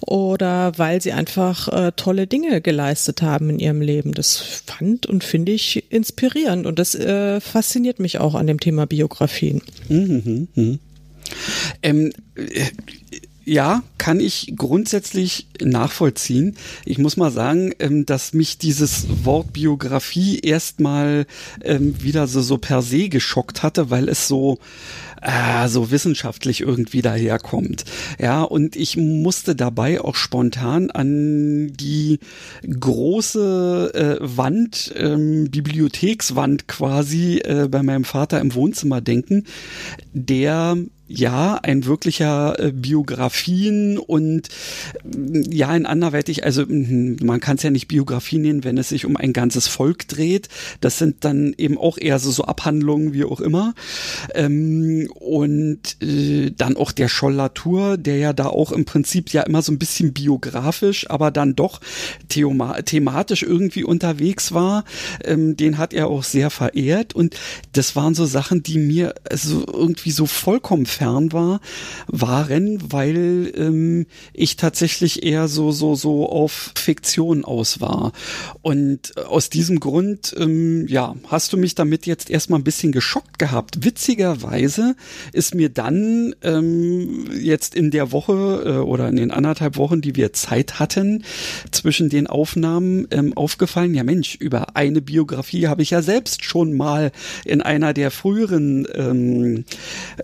[0.00, 4.12] oder weil sie einfach äh, tolle Dinge geleistet haben in ihrem Leben.
[4.12, 8.86] Das fand und finde ich inspirierend und das äh, fasziniert mich auch an dem Thema
[8.86, 9.62] Biografien.
[9.88, 10.78] Mhm, mh, mh.
[11.82, 12.66] Ähm, äh,
[13.46, 16.56] ja, kann ich grundsätzlich nachvollziehen.
[16.85, 21.26] Ich muss mal sagen, ähm, dass mich dieses Wort Biografie erstmal
[21.62, 24.59] ähm, wieder so, so per se geschockt hatte, weil es so
[25.22, 27.85] äh, so wissenschaftlich irgendwie daherkommt.
[28.18, 32.18] Ja, und ich musste dabei auch spontan an die
[32.68, 39.44] große äh, Wand, ähm, Bibliothekswand quasi äh, bei meinem Vater im Wohnzimmer denken,
[40.12, 40.76] der
[41.09, 44.49] ja, ein wirklicher äh, Biografien und
[45.05, 48.88] äh, ja, ein anderweitig, also hm, man kann es ja nicht Biografie nennen, wenn es
[48.88, 50.49] sich um ein ganzes Volk dreht.
[50.81, 53.75] Das sind dann eben auch eher so, so Abhandlungen, wie auch immer.
[54.35, 59.62] Ähm, und äh, dann auch der Scholl-Latour, der ja da auch im Prinzip ja immer
[59.62, 61.81] so ein bisschen biografisch, aber dann doch
[62.29, 64.85] theoma thematisch irgendwie unterwegs war.
[65.25, 67.37] Ähm, den hat er auch sehr verehrt und
[67.73, 71.61] das waren so Sachen, die mir so irgendwie so vollkommen fern war,
[72.06, 78.12] waren, weil ähm, ich tatsächlich eher so so so auf Fiktion aus war.
[78.62, 83.38] Und aus diesem Grund, ähm, ja, hast du mich damit jetzt erstmal ein bisschen geschockt
[83.38, 83.85] gehabt.
[83.85, 84.96] Witzigerweise
[85.32, 90.16] ist mir dann ähm, jetzt in der Woche äh, oder in den anderthalb Wochen, die
[90.16, 91.24] wir Zeit hatten,
[91.70, 96.74] zwischen den Aufnahmen ähm, aufgefallen, ja Mensch, über eine Biografie habe ich ja selbst schon
[96.74, 97.12] mal
[97.44, 99.64] in einer der früheren ähm,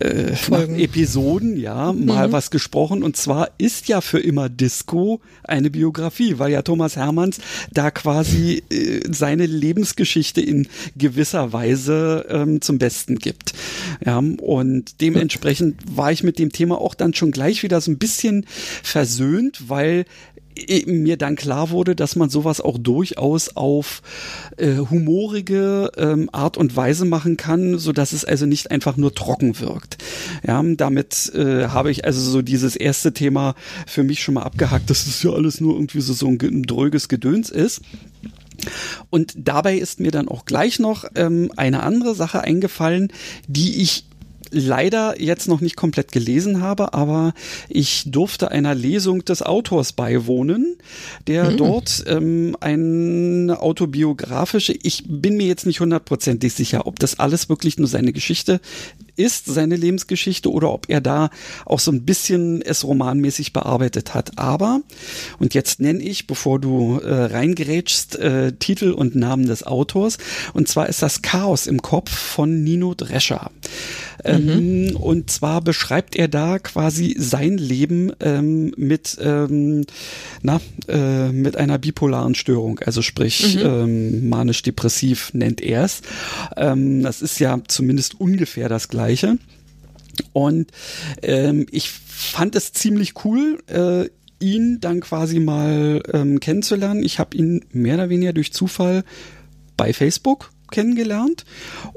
[0.00, 0.32] äh.
[0.64, 2.33] Episoden, ja, mal mhm.
[2.33, 3.03] was gesprochen.
[3.03, 7.38] Und zwar ist ja für immer Disco eine Biografie, weil ja Thomas Hermanns
[7.72, 13.53] da quasi äh, seine Lebensgeschichte in gewisser Weise ähm, zum Besten gibt.
[14.05, 17.98] Ja, und dementsprechend war ich mit dem Thema auch dann schon gleich wieder so ein
[17.98, 18.46] bisschen
[18.83, 20.05] versöhnt, weil
[20.86, 24.02] mir dann klar wurde, dass man sowas auch durchaus auf
[24.56, 29.14] äh, humorige ähm, Art und Weise machen kann, so dass es also nicht einfach nur
[29.14, 29.98] trocken wirkt.
[30.46, 33.54] Ja, damit äh, habe ich also so dieses erste Thema
[33.86, 36.62] für mich schon mal abgehakt, dass es ja alles nur irgendwie so, so ein, ein
[36.64, 37.80] dröges Gedöns ist.
[39.10, 43.08] Und dabei ist mir dann auch gleich noch ähm, eine andere Sache eingefallen,
[43.48, 44.04] die ich
[44.52, 47.34] leider jetzt noch nicht komplett gelesen habe, aber
[47.68, 50.76] ich durfte einer Lesung des Autors beiwohnen,
[51.26, 51.56] der mhm.
[51.56, 57.78] dort ähm, eine autobiografische, ich bin mir jetzt nicht hundertprozentig sicher, ob das alles wirklich
[57.78, 58.60] nur seine Geschichte
[59.16, 61.31] ist, seine Lebensgeschichte, oder ob er da
[61.66, 64.38] auch so ein bisschen es romanmäßig bearbeitet hat.
[64.38, 64.81] Aber,
[65.38, 70.18] und jetzt nenne ich, bevor du äh, reingerätschst, äh, Titel und Namen des Autors,
[70.55, 73.51] und zwar ist das Chaos im Kopf von Nino Drescher.
[74.25, 74.96] Ähm, mhm.
[74.96, 79.85] Und zwar beschreibt er da quasi sein Leben ähm, mit, ähm,
[80.42, 83.62] na, äh, mit einer bipolaren Störung, also sprich mhm.
[83.62, 86.03] ähm, manisch-depressiv nennt er es.
[86.57, 89.01] Ähm, das ist ja zumindest ungefähr das gleiche.
[90.32, 90.70] Und
[91.22, 94.08] ähm, ich fand es ziemlich cool, äh,
[94.44, 97.02] ihn dann quasi mal ähm, kennenzulernen.
[97.02, 99.04] Ich habe ihn mehr oder weniger durch Zufall
[99.76, 101.44] bei Facebook kennengelernt.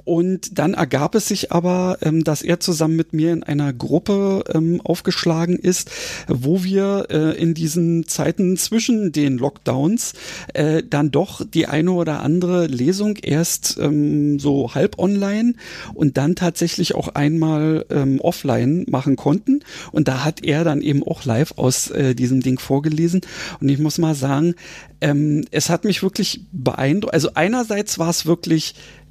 [0.04, 4.44] Und dann ergab es sich aber, ähm, dass er zusammen mit mir in einer Gruppe
[4.54, 5.90] ähm, aufgeschlagen ist,
[6.28, 10.14] wo wir äh, in diesen Zeiten zwischen den Lockdowns
[10.54, 15.54] äh, dann doch die eine oder andere Lesung erst ähm, so halb online
[15.94, 19.62] und dann tatsächlich auch einmal ähm, offline machen konnten.
[19.92, 23.22] Und da hat er dann eben auch live aus äh, diesem Ding vorgelesen.
[23.60, 24.56] Und ich muss mal sagen,
[25.02, 27.14] ähm, es hat mich wirklich beeindruckt.
[27.14, 28.65] Also einerseits war es wirklich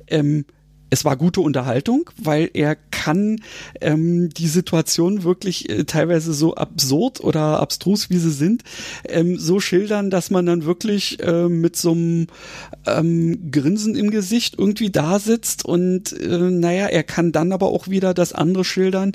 [0.08, 0.44] ähm,
[0.94, 3.40] es war gute Unterhaltung, weil er kann
[3.80, 8.62] ähm, die Situation wirklich äh, teilweise so absurd oder abstrus, wie sie sind,
[9.08, 12.28] ähm, so schildern, dass man dann wirklich äh, mit so einem
[12.86, 17.88] ähm, Grinsen im Gesicht irgendwie da sitzt und äh, naja, er kann dann aber auch
[17.88, 19.12] wieder das andere schildern,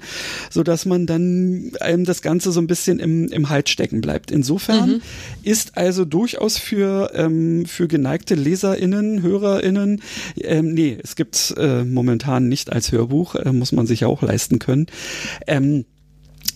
[0.49, 4.31] so dass man dann einem das Ganze so ein bisschen im, im Hals stecken bleibt.
[4.31, 5.01] Insofern mhm.
[5.43, 10.01] ist also durchaus für, ähm, für geneigte LeserInnen, HörerInnen,
[10.41, 14.21] ähm, nee, es gibt äh, momentan nicht als Hörbuch, äh, muss man sich ja auch
[14.21, 14.87] leisten können.
[15.47, 15.85] Ähm,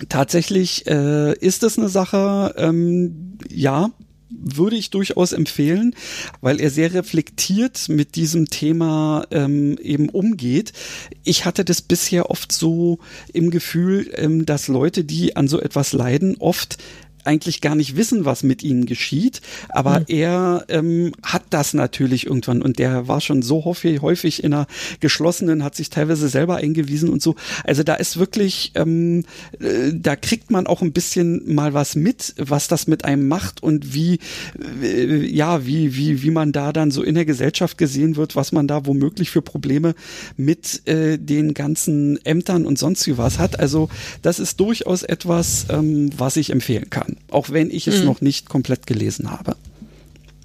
[0.10, 3.92] tatsächlich äh, ist es eine Sache, ähm, ja,
[4.36, 5.96] würde ich durchaus empfehlen,
[6.42, 10.74] weil er sehr reflektiert mit diesem Thema ähm, eben umgeht.
[11.24, 13.00] Ich hatte das bisher oft so
[13.32, 16.78] im Gefühl, ähm, dass Leute, die an so etwas leiden, oft
[17.24, 20.06] eigentlich gar nicht wissen, was mit ihnen geschieht, aber mhm.
[20.08, 24.68] er ähm, hat das natürlich irgendwann und der war schon so häufig, häufig in einer
[25.00, 27.36] geschlossenen, hat sich teilweise selber eingewiesen und so.
[27.64, 29.26] Also da ist wirklich, ähm,
[29.60, 33.64] äh, da kriegt man auch ein bisschen mal was mit, was das mit einem macht
[33.64, 34.20] und wie,
[34.82, 38.52] äh, ja, wie, wie, wie man da dann so in der Gesellschaft gesehen wird, was
[38.52, 39.96] man da womöglich für Probleme
[40.38, 43.60] mit äh, den ganzen Ämtern und sonst wie was hat.
[43.60, 43.90] Also
[44.22, 48.06] das ist durchaus etwas, ähm, was ich empfehlen kann auch wenn ich es mhm.
[48.06, 49.56] noch nicht komplett gelesen habe.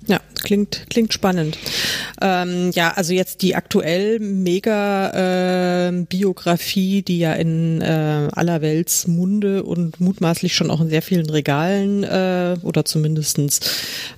[0.09, 1.59] Ja, klingt, klingt spannend.
[2.23, 9.65] Ähm, ja, also jetzt die aktuell Mega-Biografie, äh, die ja in äh, aller Welts Munde
[9.65, 13.61] und mutmaßlich schon auch in sehr vielen Regalen äh, oder zumindestens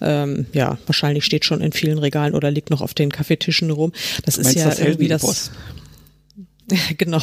[0.01, 3.91] ähm, ja, wahrscheinlich steht schon in vielen Regalen oder liegt noch auf den Kaffeetischen rum.
[4.25, 5.51] Das ist ja das irgendwie das.
[6.99, 7.21] Genau.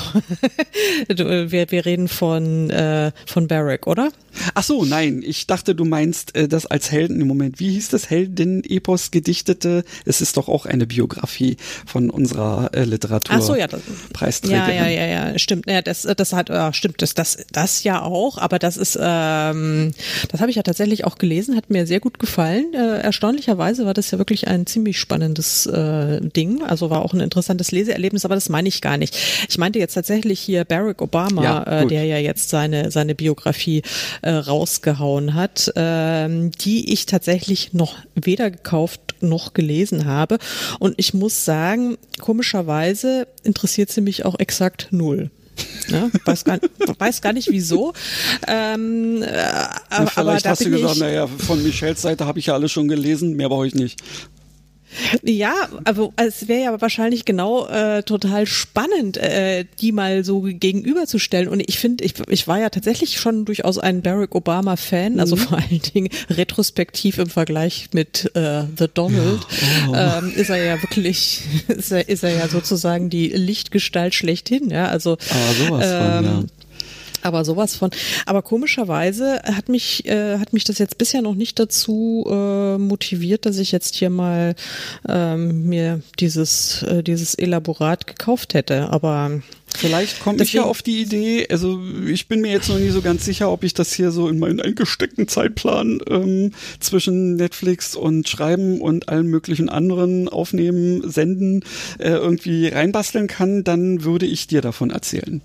[1.08, 4.12] wir, wir reden von, äh, von Barrack, oder?
[4.54, 5.24] Ach so, nein.
[5.26, 7.60] Ich dachte, du meinst äh, das als Helden im Moment.
[7.60, 9.84] Wie hieß das Helden-Epos gedichtete?
[10.06, 13.36] Es ist doch auch eine Biografie von unserer äh, Literatur.
[13.36, 13.68] Ach so, ja.
[13.68, 13.82] Das,
[14.44, 15.40] Ja, ja, ja, ja.
[15.40, 15.70] Stimmt.
[15.70, 17.02] Ja, das, das hat, ja, stimmt.
[17.02, 18.38] Das, das, das ja auch.
[18.38, 19.92] Aber das ist, ähm,
[20.30, 21.56] das habe ich ja tatsächlich auch gelesen.
[21.56, 22.74] Hat mir sehr gut gefallen.
[22.74, 26.62] Äh, erstaunlicherweise war das ja wirklich ein ziemlich spannendes äh, Ding.
[26.64, 28.26] Also war auch ein interessantes Leseerlebnis.
[28.26, 29.18] Aber das meine ich gar nicht.
[29.50, 33.82] Ich meinte jetzt tatsächlich hier Barack Obama, ja, äh, der ja jetzt seine seine Biografie
[34.21, 40.38] äh, rausgehauen hat, äh, die ich tatsächlich noch weder gekauft noch gelesen habe.
[40.80, 45.32] Und ich muss sagen, komischerweise interessiert sie mich auch exakt null.
[45.88, 46.60] Ja, weiß, gar,
[47.00, 47.93] weiß gar nicht wieso.
[48.47, 52.54] Ähm, äh, ja, vielleicht aber hast du gesagt, naja, von Michels Seite habe ich ja
[52.54, 54.00] alles schon gelesen, mehr brauche ich nicht.
[55.23, 61.50] Ja, also es wäre ja wahrscheinlich genau äh, total spannend, äh, die mal so gegenüberzustellen.
[61.50, 65.39] Und ich finde, ich, ich war ja tatsächlich schon durchaus ein Barack Obama-Fan, also mhm.
[65.39, 69.41] vor allen Dingen retrospektiv im Vergleich mit äh, The Donald.
[69.88, 69.93] Oh.
[69.93, 74.69] Ähm, ist er ja wirklich, ist er, ist er ja sozusagen die Lichtgestalt schlechthin.
[74.69, 76.43] Ja, also Aber sowas ähm, von, ja
[77.22, 77.92] aber sowas von.
[78.26, 83.46] Aber komischerweise hat mich äh, hat mich das jetzt bisher noch nicht dazu äh, motiviert,
[83.46, 84.56] dass ich jetzt hier mal
[85.08, 88.90] ähm, mir dieses äh, dieses Elaborat gekauft hätte.
[88.90, 89.42] Aber
[89.76, 93.02] Vielleicht komme ich ja auf die Idee, also ich bin mir jetzt noch nie so
[93.02, 98.28] ganz sicher, ob ich das hier so in meinen eingesteckten Zeitplan ähm, zwischen Netflix und
[98.28, 101.64] Schreiben und allen möglichen anderen Aufnehmen, Senden
[102.00, 105.42] äh, irgendwie reinbasteln kann, dann würde ich dir davon erzählen.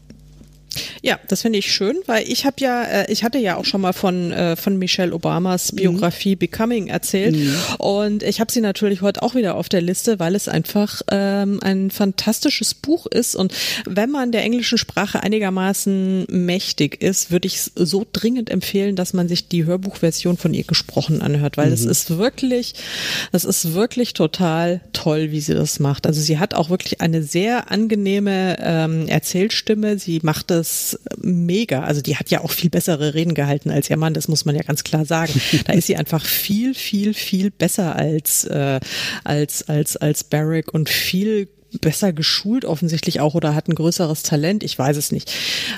[1.02, 3.80] Ja, das finde ich schön, weil ich habe ja, äh, ich hatte ja auch schon
[3.80, 5.76] mal von äh, von Michelle Obamas mhm.
[5.76, 6.38] Biografie mhm.
[6.38, 7.54] Becoming erzählt mhm.
[7.78, 11.60] und ich habe sie natürlich heute auch wieder auf der Liste, weil es einfach ähm,
[11.62, 13.52] ein fantastisches Buch ist und
[13.84, 19.28] wenn man der englischen Sprache einigermaßen mächtig ist, würde ich so dringend empfehlen, dass man
[19.28, 21.90] sich die Hörbuchversion von ihr gesprochen anhört, weil es mhm.
[21.90, 22.74] ist wirklich,
[23.32, 26.06] das ist wirklich total toll, wie sie das macht.
[26.06, 29.98] Also sie hat auch wirklich eine sehr angenehme ähm, Erzählstimme.
[29.98, 31.82] Sie macht es das mega.
[31.82, 34.54] Also die hat ja auch viel bessere Reden gehalten als ihr Mann, das muss man
[34.54, 35.32] ja ganz klar sagen.
[35.66, 38.80] Da ist sie einfach viel, viel, viel besser als, äh,
[39.24, 41.48] als, als, als Barrick und viel
[41.80, 45.32] besser geschult offensichtlich auch oder hat ein größeres Talent, ich weiß es nicht.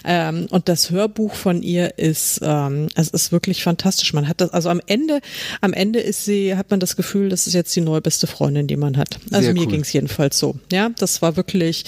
[0.05, 4.13] Ähm, und das Hörbuch von ihr ist, ähm, es ist wirklich fantastisch.
[4.13, 5.21] Man hat das, also am Ende,
[5.61, 8.67] am Ende ist sie, hat man das Gefühl, das ist jetzt die neue beste Freundin,
[8.67, 9.19] die man hat.
[9.31, 9.69] Also Sehr mir cool.
[9.69, 10.57] ging es jedenfalls so.
[10.73, 11.85] Ja, das war wirklich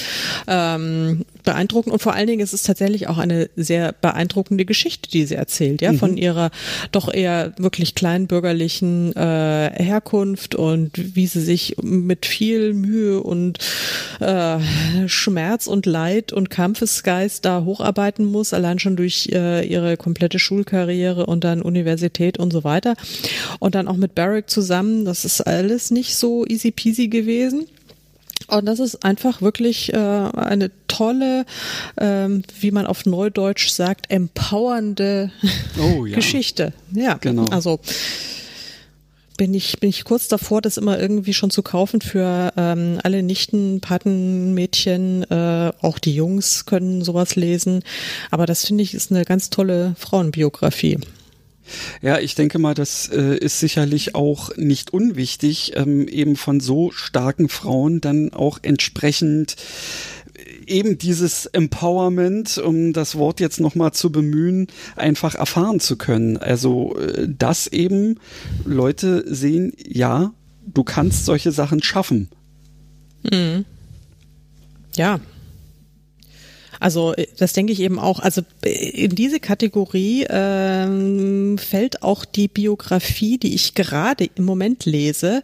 [0.46, 5.26] ähm, beeindruckend und vor allen Dingen ist es tatsächlich auch eine sehr beeindruckende Geschichte, die
[5.26, 5.98] sie erzählt, ja, mhm.
[5.98, 6.50] von ihrer
[6.92, 13.58] doch eher wirklich kleinbürgerlichen äh, Herkunft und wie sie sich mit viel Mühe und
[14.20, 14.58] äh,
[15.08, 21.26] Schmerz und Leid und Kampfesgeist da hocharbeiten muss, allein schon durch äh, ihre komplette Schulkarriere
[21.26, 22.94] und dann Universität und so weiter.
[23.58, 27.66] Und dann auch mit Barrick zusammen, das ist alles nicht so easy peasy gewesen.
[28.48, 31.46] Und das ist einfach wirklich äh, eine tolle,
[31.98, 35.32] ähm, wie man auf Neudeutsch sagt, empowernde
[35.78, 36.14] oh, ja.
[36.14, 36.72] Geschichte.
[36.92, 37.46] Ja, genau.
[37.46, 37.80] Also
[39.36, 43.22] bin ich, bin ich kurz davor, das immer irgendwie schon zu kaufen für ähm, alle
[43.22, 47.82] Nichten, Patenmädchen, äh, auch die Jungs können sowas lesen.
[48.30, 50.98] Aber das finde ich ist eine ganz tolle Frauenbiografie.
[52.00, 56.92] Ja, ich denke mal, das äh, ist sicherlich auch nicht unwichtig, ähm, eben von so
[56.92, 59.56] starken Frauen dann auch entsprechend
[60.66, 66.36] eben dieses Empowerment, um das Wort jetzt nochmal zu bemühen, einfach erfahren zu können.
[66.36, 68.18] Also, äh, dass eben
[68.64, 70.32] Leute sehen, ja,
[70.66, 72.28] du kannst solche Sachen schaffen.
[73.22, 73.64] Mhm.
[74.94, 75.20] Ja,
[76.80, 78.20] also äh, das denke ich eben auch.
[78.20, 84.84] Also äh, in diese Kategorie ähm, fällt auch die Biografie, die ich gerade im Moment
[84.84, 85.42] lese.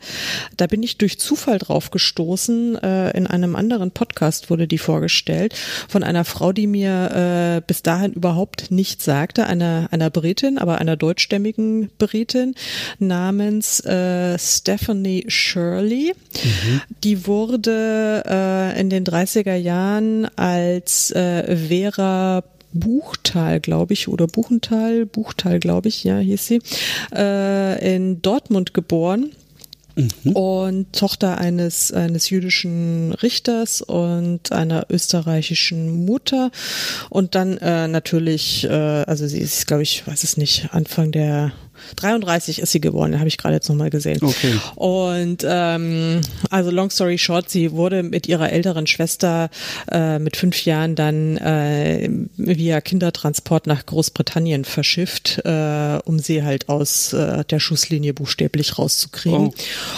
[0.56, 2.76] Da bin ich durch Zufall drauf gestoßen.
[2.76, 5.54] Äh, in einem anderen Podcast wurde die vorgestellt
[5.88, 10.78] von einer Frau, die mir äh, bis dahin überhaupt nichts sagte, einer einer Britin, aber
[10.78, 12.54] einer deutschstämmigen Britin
[12.98, 16.14] namens äh, Stephanie Shirley.
[16.34, 16.80] Mhm.
[17.04, 24.26] Die wurde äh, in den 30er Jahren als äh, äh, Vera Buchtal, glaube ich, oder
[24.26, 26.60] Buchental, Buchtal, glaube ich, ja, hieß sie,
[27.14, 29.32] äh, in Dortmund geboren.
[29.94, 30.32] Mhm.
[30.32, 36.50] Und Tochter eines, eines jüdischen Richters und einer österreichischen Mutter.
[37.10, 41.52] Und dann äh, natürlich, äh, also sie ist, glaube ich, weiß es nicht, Anfang der
[41.96, 44.18] 33 ist sie geworden, habe ich gerade jetzt nochmal gesehen.
[44.22, 44.54] Okay.
[44.74, 49.50] Und ähm, also long story short, sie wurde mit ihrer älteren Schwester
[49.90, 56.68] äh, mit fünf Jahren dann äh, via Kindertransport nach Großbritannien verschifft, äh, um sie halt
[56.68, 59.52] aus äh, der Schusslinie buchstäblich rauszukriegen.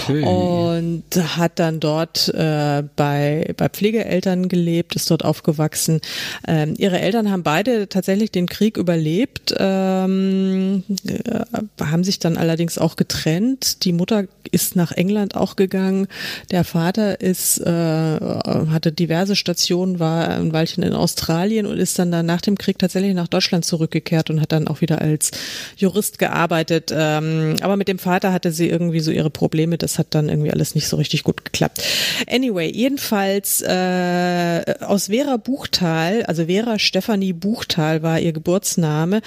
[0.05, 0.23] Okay.
[0.23, 1.05] Und
[1.37, 6.01] hat dann dort äh, bei, bei Pflegeeltern gelebt, ist dort aufgewachsen.
[6.47, 9.55] Ähm, ihre Eltern haben beide tatsächlich den Krieg überlebt.
[9.59, 11.45] Ähm, äh,
[11.81, 13.85] haben sich dann allerdings auch getrennt.
[13.85, 16.07] Die Mutter ist nach England auch gegangen.
[16.51, 22.13] Der Vater ist, äh, hatte diverse Stationen, war ein Weilchen in Australien und ist dann,
[22.13, 25.33] dann nach dem Krieg tatsächlich nach Deutschland zurückgekehrt und hat dann auch wieder als
[25.77, 26.93] Jurist gearbeitet.
[26.95, 29.77] Ähm, aber mit dem Vater hatte sie irgendwie so ihre Probleme.
[29.77, 31.83] Das hat dann irgendwie alles nicht so richtig gut geklappt.
[32.31, 39.21] Anyway, jedenfalls äh, aus Vera Buchtal, also Vera Stefanie Buchtal war ihr Geburtsname.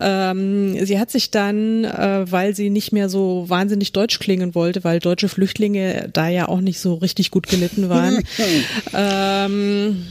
[0.00, 4.84] Ähm, sie hat sich dann äh, weil sie nicht mehr so wahnsinnig deutsch klingen wollte,
[4.84, 8.22] weil deutsche Flüchtlinge da ja auch nicht so richtig gut gelitten waren.
[8.94, 10.04] ähm,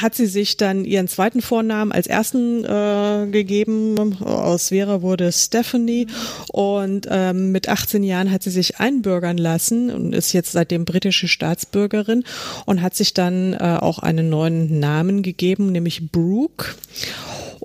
[0.00, 4.16] hat sie sich dann ihren zweiten Vornamen als ersten äh, gegeben.
[4.22, 6.06] Aus Vera wurde Stephanie
[6.52, 11.28] und ähm, mit 18 Jahren hat sie sich einbürgern lassen und ist jetzt seitdem britische
[11.28, 12.24] Staatsbürgerin
[12.64, 16.74] und hat sich dann äh, auch einen neuen Namen gegeben, nämlich Brooke.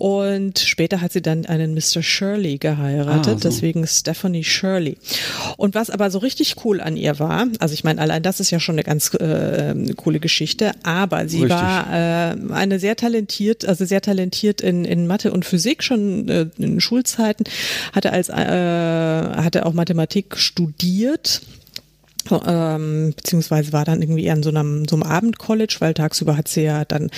[0.01, 2.01] Und später hat sie dann einen Mr.
[2.01, 3.40] Shirley geheiratet.
[3.43, 4.97] Deswegen Stephanie Shirley.
[5.58, 8.51] Und was aber so richtig cool an ihr war, also ich meine, allein das ist
[8.51, 11.51] ja schon eine ganz äh, coole Geschichte, aber sie richtig.
[11.51, 16.47] war äh, eine sehr talentiert, also sehr talentiert in, in Mathe und Physik schon äh,
[16.58, 17.45] in Schulzeiten,
[17.93, 21.41] hatte als äh, hatte auch Mathematik studiert
[22.45, 26.47] ähm, beziehungsweise war dann irgendwie eher in so einem, so einem Abendcollege, weil tagsüber hat
[26.47, 27.10] sie ja dann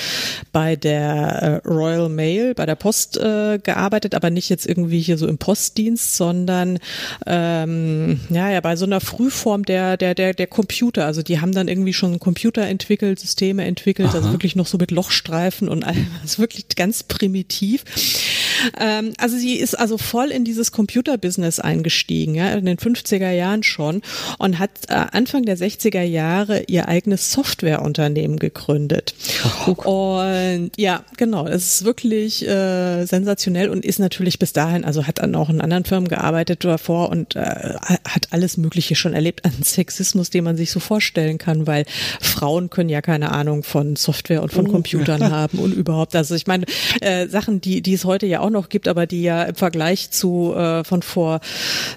[0.51, 5.17] bei der äh, Royal Mail, bei der Post äh, gearbeitet, aber nicht jetzt irgendwie hier
[5.17, 6.79] so im Postdienst, sondern
[7.25, 11.05] ähm, ja, ja, bei so einer Frühform der, der, der, der Computer.
[11.05, 14.25] Also die haben dann irgendwie schon Computer entwickelt, Systeme entwickelt, also Aha.
[14.25, 17.83] also wirklich noch so mit Lochstreifen und alles wirklich ganz primitiv.
[18.79, 23.63] Ähm, also sie ist also voll in dieses Computer-Business eingestiegen, ja, in den 50er Jahren
[23.63, 24.01] schon
[24.37, 29.15] und hat äh, Anfang der 60er Jahre ihr eigenes Softwareunternehmen gegründet.
[29.67, 29.71] Oh.
[29.71, 35.19] Und ja, genau, es ist wirklich äh, sensationell und ist natürlich bis dahin, also hat
[35.19, 39.51] dann auch in anderen Firmen gearbeitet davor und äh, hat alles Mögliche schon erlebt an
[39.63, 41.85] Sexismus, den man sich so vorstellen kann, weil
[42.21, 44.71] Frauen können ja keine Ahnung von Software und von oh.
[44.71, 46.15] Computern haben und überhaupt.
[46.15, 46.65] Also ich meine,
[47.01, 50.11] äh, Sachen, die, die es heute ja auch noch gibt, aber die ja im Vergleich
[50.11, 51.39] zu äh, von vor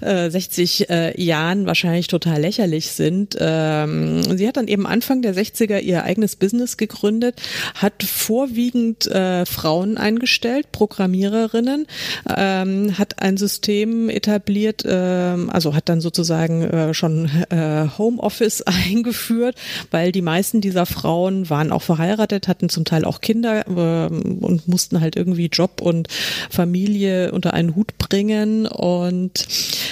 [0.00, 3.36] äh, 60 äh, Jahren wahrscheinlich total lächerlich sind.
[3.38, 7.42] Ähm, sie hat dann eben Anfang der 60er ihr eigenes Business gegründet,
[7.74, 11.86] hat vorwiegend äh, Frauen eingestellt, Programmiererinnen,
[12.34, 19.56] ähm, hat ein System etabliert, äh, also hat dann sozusagen äh, schon äh, Homeoffice eingeführt,
[19.90, 24.68] weil die meisten dieser Frauen waren auch verheiratet, hatten zum Teil auch Kinder äh, und
[24.68, 26.08] mussten halt irgendwie Job und
[26.50, 29.46] Familie unter einen Hut bringen und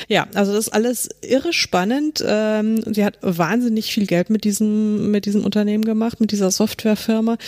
[0.09, 2.23] Ja, also das ist alles irre spannend.
[2.27, 7.39] Ähm, sie hat wahnsinnig viel Geld mit diesem, mit diesem Unternehmen gemacht, mit dieser Softwarefirma.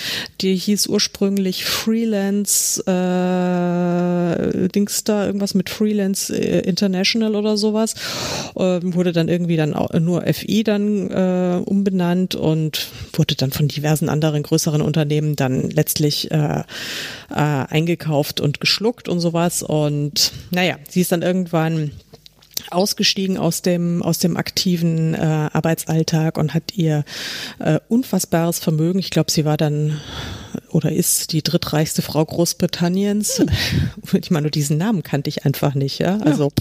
[0.41, 7.95] Die hieß ursprünglich Freelance äh, Dings da, irgendwas mit Freelance äh, International oder sowas.
[8.55, 13.69] Äh, wurde dann irgendwie dann auch nur FI dann äh, umbenannt und wurde dann von
[13.69, 16.61] diversen anderen größeren Unternehmen dann letztlich äh,
[17.31, 19.63] äh, eingekauft und geschluckt und sowas.
[19.63, 21.91] Und naja, sie ist dann irgendwann
[22.71, 25.19] ausgestiegen aus dem aus dem aktiven äh,
[25.53, 27.05] Arbeitsalltag und hat ihr
[27.59, 28.99] äh, unfassbares Vermögen.
[28.99, 30.01] Ich glaube, sie war dann
[30.77, 33.39] oder ist die drittreichste Frau Großbritanniens.
[33.39, 33.49] Hm.
[34.21, 36.19] Ich meine, nur diesen Namen kannte ich einfach nicht, ja.
[36.19, 36.53] Also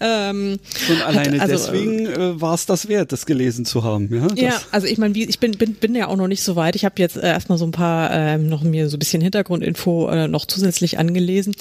[0.00, 0.30] ja.
[0.30, 4.08] Ähm, schon alleine hat, also, deswegen äh, war es das wert, das gelesen zu haben,
[4.14, 4.28] ja.
[4.28, 4.38] Das.
[4.38, 6.76] Ja, also ich meine, ich bin, bin, bin ja auch noch nicht so weit.
[6.76, 10.08] Ich habe jetzt äh, erstmal so ein paar äh, noch mir so ein bisschen Hintergrundinfo
[10.08, 11.54] äh, noch zusätzlich angelesen.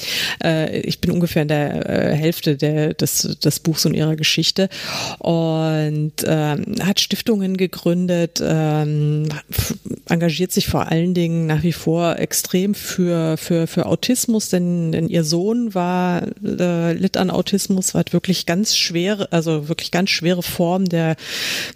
[0.43, 4.69] Äh, ich bin ungefähr in der äh, Hälfte der, des, des Buchs und ihrer Geschichte
[5.19, 9.29] und ähm, hat Stiftungen gegründet, ähm,
[10.07, 15.07] engagiert sich vor allen Dingen nach wie vor extrem für, für, für Autismus, denn, denn
[15.07, 20.41] ihr Sohn war, äh, litt an Autismus, war wirklich ganz schwere, also wirklich ganz schwere
[20.41, 21.15] Form, der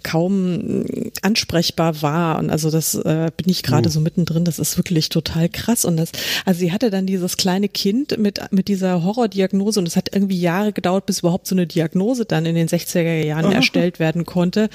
[0.02, 0.84] kaum
[1.22, 2.38] ansprechbar war.
[2.38, 3.92] Und also das äh, bin ich gerade oh.
[3.92, 5.84] so mittendrin, das ist wirklich total krass.
[5.84, 6.10] Und das,
[6.44, 10.40] also sie hatte dann dieses kleine Kind mit, mit dieser Horrordiagnose und es hat irgendwie
[10.40, 13.52] Jahre gedauert, bis überhaupt so eine Diagnose dann in den 60er Jahren oh.
[13.52, 14.70] erstellt werden konnte.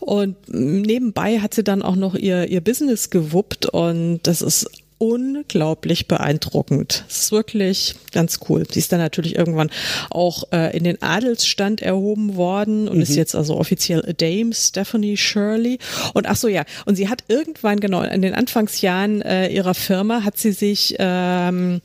[0.00, 4.68] Und nebenbei hat sie dann auch noch ihr, ihr Business gewuppt und das ist
[4.98, 7.04] unglaublich beeindruckend.
[7.08, 8.64] Das ist wirklich ganz cool.
[8.70, 9.70] Sie ist dann natürlich irgendwann
[10.10, 13.02] auch äh, in den Adelsstand erhoben worden und mhm.
[13.02, 15.78] ist jetzt also offiziell a Dame Stephanie Shirley.
[16.14, 20.22] Und ach so ja, und sie hat irgendwann genau in den Anfangsjahren äh, ihrer Firma
[20.24, 21.80] hat sie sich ähm,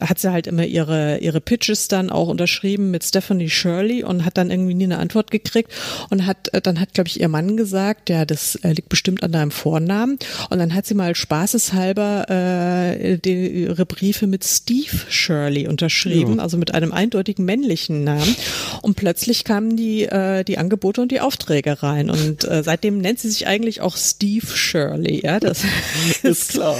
[0.00, 4.36] hat sie halt immer ihre ihre Pitches dann auch unterschrieben mit Stephanie Shirley und hat
[4.36, 5.72] dann irgendwie nie eine Antwort gekriegt
[6.10, 9.22] und hat äh, dann hat glaube ich ihr Mann gesagt, ja, das äh, liegt bestimmt
[9.22, 10.18] an deinem Vornamen
[10.50, 12.49] und dann hat sie mal spaßeshalber äh,
[13.18, 16.42] die, ihre Briefe mit Steve Shirley unterschrieben, ja.
[16.42, 18.36] also mit einem eindeutigen männlichen Namen.
[18.82, 22.10] Und plötzlich kamen die, äh, die Angebote und die Aufträge rein.
[22.10, 25.20] Und äh, seitdem nennt sie sich eigentlich auch Steve Shirley.
[25.24, 25.64] Ja, das
[26.22, 26.76] ist klar.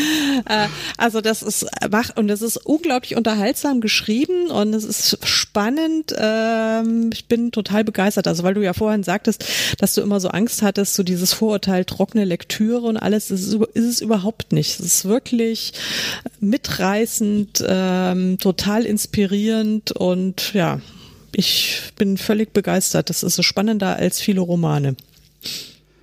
[0.48, 0.66] äh,
[0.96, 6.14] also das ist macht und das ist unglaublich unterhaltsam geschrieben und es ist spannend.
[6.16, 8.26] Ähm, ich bin total begeistert.
[8.26, 9.44] Also weil du ja vorhin sagtest,
[9.78, 13.28] dass du immer so Angst hattest, so dieses Vorurteil trockene Lektüre und alles.
[13.28, 14.80] Das ist, ist es überhaupt nicht.
[14.80, 15.74] Es ist wirklich
[16.40, 17.62] mitreißend.
[17.68, 20.80] Ähm, total inspirierend und ja,
[21.34, 23.10] ich bin völlig begeistert.
[23.10, 24.96] Das ist so spannender als viele Romane.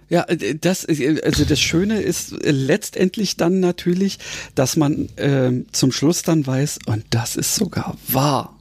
[0.09, 4.19] Ja, äh, das, äh, also das Schöne ist letztendlich dann natürlich,
[4.55, 8.56] dass man äh, zum Schluss dann weiß, und das ist sogar wahr.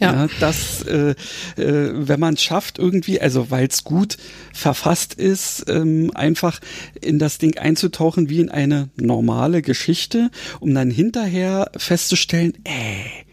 [0.00, 0.12] Ja.
[0.12, 1.14] ja dass, äh,
[1.56, 4.16] äh, wenn man es schafft, irgendwie, also weil es gut
[4.52, 6.60] verfasst ist, ähm, einfach
[7.00, 13.26] in das Ding einzutauchen wie in eine normale Geschichte, um dann hinterher festzustellen, ey,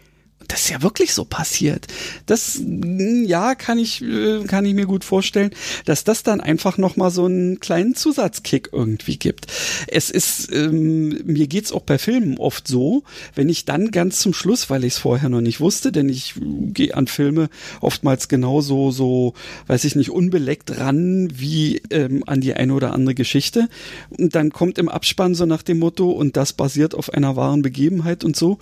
[0.48, 1.86] das ist ja wirklich so passiert.
[2.26, 5.50] Das, hm, ja, kann ich, äh, kann ich mir gut vorstellen,
[5.84, 9.46] dass das dann einfach nochmal so einen kleinen Zusatzkick irgendwie gibt.
[9.86, 14.32] Es ist, ähm, mir geht's auch bei Filmen oft so, wenn ich dann ganz zum
[14.32, 18.90] Schluss, weil ich es vorher noch nicht wusste, denn ich gehe an Filme oftmals genauso,
[18.90, 19.34] so,
[19.66, 23.68] weiß ich nicht, unbeleckt ran wie ähm, an die eine oder andere Geschichte.
[24.08, 27.60] Und dann kommt im Abspann so nach dem Motto, und das basiert auf einer wahren
[27.60, 28.58] Begebenheit und so.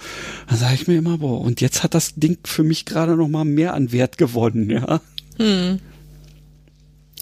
[0.49, 3.17] Dann sage ich mir immer, boah, und jetzt jetzt hat das Ding für mich gerade
[3.17, 5.01] noch mal mehr an Wert gewonnen, ja.
[5.39, 5.79] Hm.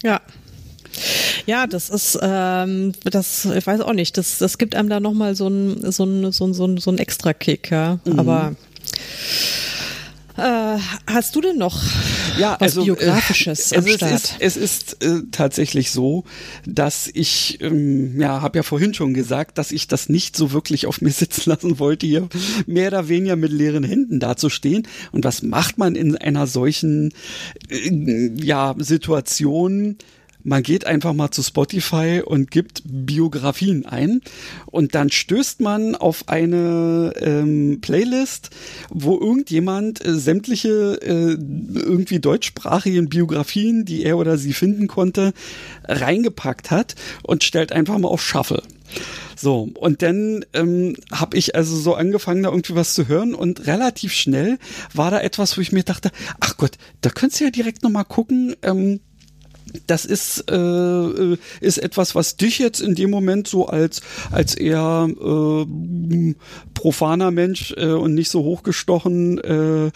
[0.01, 0.21] Ja.
[1.45, 5.35] Ja, das ist, ähm, das, ich weiß auch nicht, das, das gibt einem da nochmal
[5.35, 7.99] so ein, so ein, so ein, so ein, so ein Extra-Kick, ja.
[8.05, 8.19] Mhm.
[8.19, 8.55] Aber
[10.37, 10.77] äh,
[11.07, 11.81] hast du denn noch
[12.37, 14.11] ja, was also, äh, Biografisches äh, am Start?
[14.11, 16.25] Es ist, es ist äh, tatsächlich so,
[16.65, 20.87] dass ich, ähm, ja, habe ja vorhin schon gesagt, dass ich das nicht so wirklich
[20.87, 22.27] auf mir sitzen lassen wollte, hier
[22.65, 24.87] mehr oder weniger mit leeren Händen dazustehen.
[25.11, 27.13] Und was macht man in einer solchen,
[27.69, 29.97] äh, ja, Situation?
[30.45, 34.21] Man geht einfach mal zu Spotify und gibt Biografien ein
[34.67, 38.51] und dann stößt man auf eine ähm, Playlist,
[38.89, 45.33] wo irgendjemand äh, sämtliche äh, irgendwie deutschsprachigen Biografien, die er oder sie finden konnte,
[45.83, 48.61] reingepackt hat und stellt einfach mal auf Shuffle.
[49.35, 53.65] So, und dann ähm, habe ich also so angefangen, da irgendwie was zu hören und
[53.67, 54.59] relativ schnell
[54.93, 58.05] war da etwas, wo ich mir dachte, ach Gott, da könntest du ja direkt nochmal
[58.05, 59.01] gucken, ähm,
[59.87, 64.01] das ist, äh, äh, ist etwas, was dich jetzt in dem Moment so als,
[64.31, 66.35] als eher äh,
[66.73, 69.91] profaner Mensch äh, und nicht so hochgestochen, äh, äh,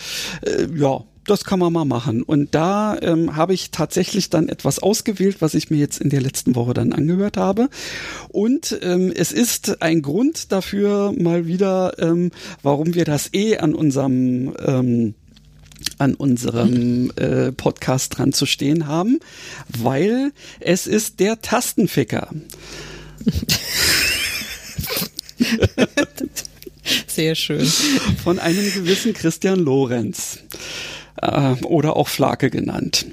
[0.75, 2.23] ja, das kann man mal machen.
[2.23, 6.21] Und da ähm, habe ich tatsächlich dann etwas ausgewählt, was ich mir jetzt in der
[6.21, 7.69] letzten Woche dann angehört habe.
[8.29, 12.31] Und ähm, es ist ein Grund dafür mal wieder, ähm,
[12.63, 15.13] warum wir das eh an unserem ähm,
[15.97, 19.19] an unserem äh, Podcast dran zu stehen haben,
[19.67, 22.29] weil es ist der Tastenficker.
[27.07, 27.65] Sehr schön.
[28.23, 30.39] Von einem gewissen Christian Lorenz
[31.21, 33.05] äh, oder auch Flake genannt.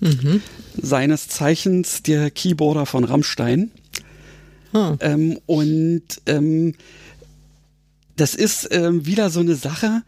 [0.00, 0.42] Mhm.
[0.80, 3.70] Seines Zeichens der Keyboarder von Rammstein.
[4.72, 4.98] Hm.
[5.00, 6.74] Ähm, und ähm,
[8.16, 10.02] das ist ähm, wieder so eine Sache,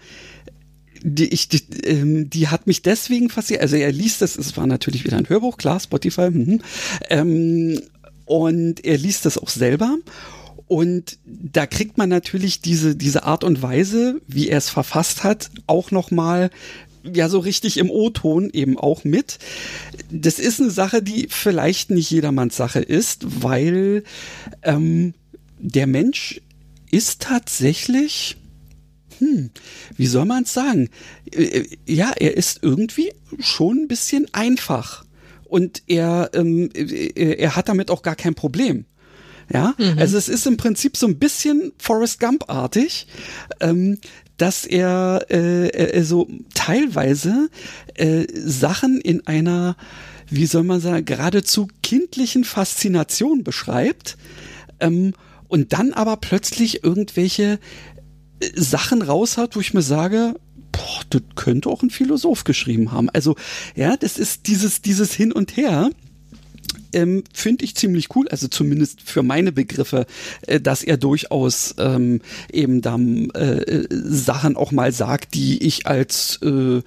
[1.02, 3.62] die, ich, die, ähm, die hat mich deswegen fasziniert.
[3.62, 6.30] Also er liest das, es war natürlich wieder ein Hörbuch, klar, Spotify.
[6.30, 6.60] Mhm.
[7.08, 7.80] Ähm,
[8.24, 9.96] und er liest das auch selber.
[10.66, 15.50] Und da kriegt man natürlich diese, diese Art und Weise, wie er es verfasst hat,
[15.66, 16.50] auch nochmal
[17.02, 19.38] ja so richtig im O-Ton eben auch mit.
[20.10, 24.04] Das ist eine Sache, die vielleicht nicht jedermanns Sache ist, weil
[24.62, 25.14] ähm,
[25.58, 26.40] der Mensch
[26.90, 28.36] ist tatsächlich
[29.18, 29.50] hm,
[29.96, 30.90] wie soll man es sagen?
[31.32, 35.04] Äh, äh, ja, er ist irgendwie schon ein bisschen einfach.
[35.44, 38.84] Und er, ähm, äh, er hat damit auch gar kein Problem.
[39.52, 39.98] Ja, mhm.
[39.98, 43.06] also es ist im Prinzip so ein bisschen Forrest Gump-artig,
[43.60, 43.98] ähm,
[44.36, 47.48] dass er äh, äh, so teilweise
[47.94, 49.76] äh, Sachen in einer,
[50.28, 54.18] wie soll man sagen, geradezu kindlichen Faszination beschreibt
[54.80, 55.14] ähm,
[55.48, 57.58] und dann aber plötzlich irgendwelche
[58.54, 60.34] Sachen raus hat, wo ich mir sage,
[60.72, 63.10] boah, das könnte auch ein Philosoph geschrieben haben.
[63.10, 63.36] Also,
[63.74, 65.90] ja, das ist dieses, dieses Hin und Her.
[66.94, 70.06] Ähm, finde ich ziemlich cool, also zumindest für meine Begriffe,
[70.46, 76.40] äh, dass er durchaus ähm, eben dann äh, Sachen auch mal sagt, die ich als
[76.42, 76.80] äh,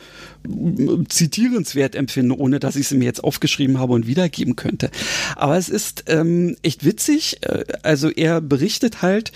[1.08, 4.90] zitierenswert empfinde, ohne dass ich sie mir jetzt aufgeschrieben habe und wiedergeben könnte.
[5.36, 7.38] Aber es ist ähm, echt witzig.
[7.42, 9.32] Äh, also er berichtet halt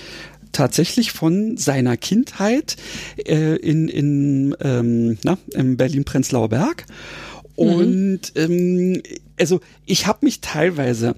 [0.55, 2.77] tatsächlich von seiner Kindheit
[3.17, 6.85] äh, in, in ähm, na, im Berlin-Prenzlauer Berg.
[7.57, 7.63] Mhm.
[7.63, 9.01] Und ähm,
[9.39, 11.15] also ich habe mich teilweise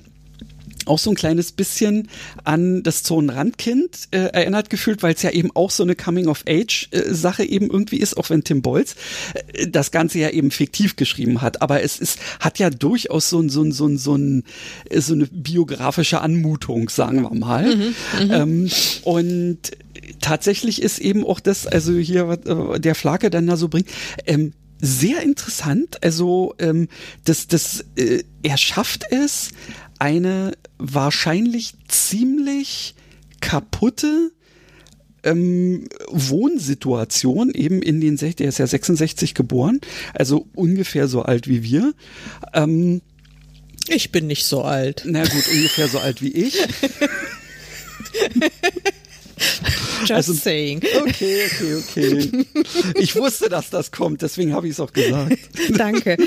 [0.88, 2.10] auch so ein kleines bisschen
[2.44, 7.48] an das Zonenrandkind äh, erinnert gefühlt, weil es ja eben auch so eine Coming-of-Age-Sache äh,
[7.48, 8.96] eben irgendwie ist, auch wenn Tim Bolz
[9.54, 11.62] äh, das Ganze ja eben fiktiv geschrieben hat.
[11.62, 14.44] Aber es ist, hat ja durchaus so, ein so, ein so, ein so, ein,
[14.96, 17.76] so eine biografische Anmutung, sagen wir mal.
[17.76, 18.32] Mhm, mhm.
[18.32, 18.70] ähm,
[19.04, 19.60] und
[20.22, 23.90] tatsächlich ist eben auch das, also hier, was äh, der Flake dann da so bringt,
[24.26, 26.04] ähm, sehr interessant.
[26.04, 26.88] Also ähm,
[27.26, 29.50] das, das, äh, er schafft es,
[30.00, 32.96] eine wahrscheinlich ziemlich
[33.40, 34.32] kaputte
[35.24, 39.82] ähm, Wohnsituation eben in den, der ist ja 66 geboren,
[40.14, 41.94] also ungefähr so alt wie wir.
[42.54, 43.02] Ähm,
[43.90, 45.04] ich bin nicht so alt.
[45.06, 46.58] Na gut, ungefähr so alt wie ich.
[50.02, 50.82] Just also, saying.
[51.02, 52.46] Okay, okay, okay.
[52.96, 55.38] Ich wusste, dass das kommt, deswegen habe ich es auch gesagt.
[55.78, 56.18] Danke.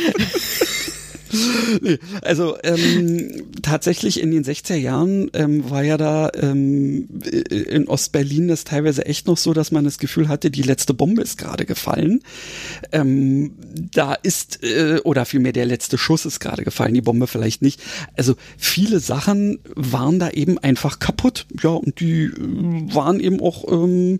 [1.81, 7.09] nee, also ähm, tatsächlich in den 60er Jahren ähm, war ja da ähm,
[7.51, 11.23] in Ostberlin das teilweise echt noch so, dass man das Gefühl hatte, die letzte Bombe
[11.23, 12.23] ist gerade gefallen.
[12.93, 13.53] Ähm,
[13.95, 17.81] da ist, äh, oder vielmehr der letzte Schuss ist gerade gefallen, die Bombe vielleicht nicht.
[18.17, 21.47] Also viele Sachen waren da eben einfach kaputt.
[21.63, 24.19] Ja, und die äh, waren eben auch, ähm,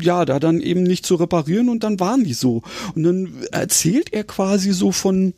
[0.00, 2.62] ja, da dann eben nicht zu reparieren und dann waren die so.
[2.94, 5.34] Und dann erzählt er quasi so von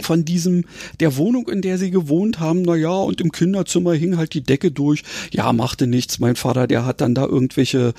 [0.00, 0.64] von diesem,
[1.00, 4.42] der Wohnung, in der sie gewohnt haben, na ja, und im Kinderzimmer hing halt die
[4.42, 5.02] Decke durch.
[5.30, 6.18] Ja, machte nichts.
[6.18, 7.94] Mein Vater, der hat dann da irgendwelche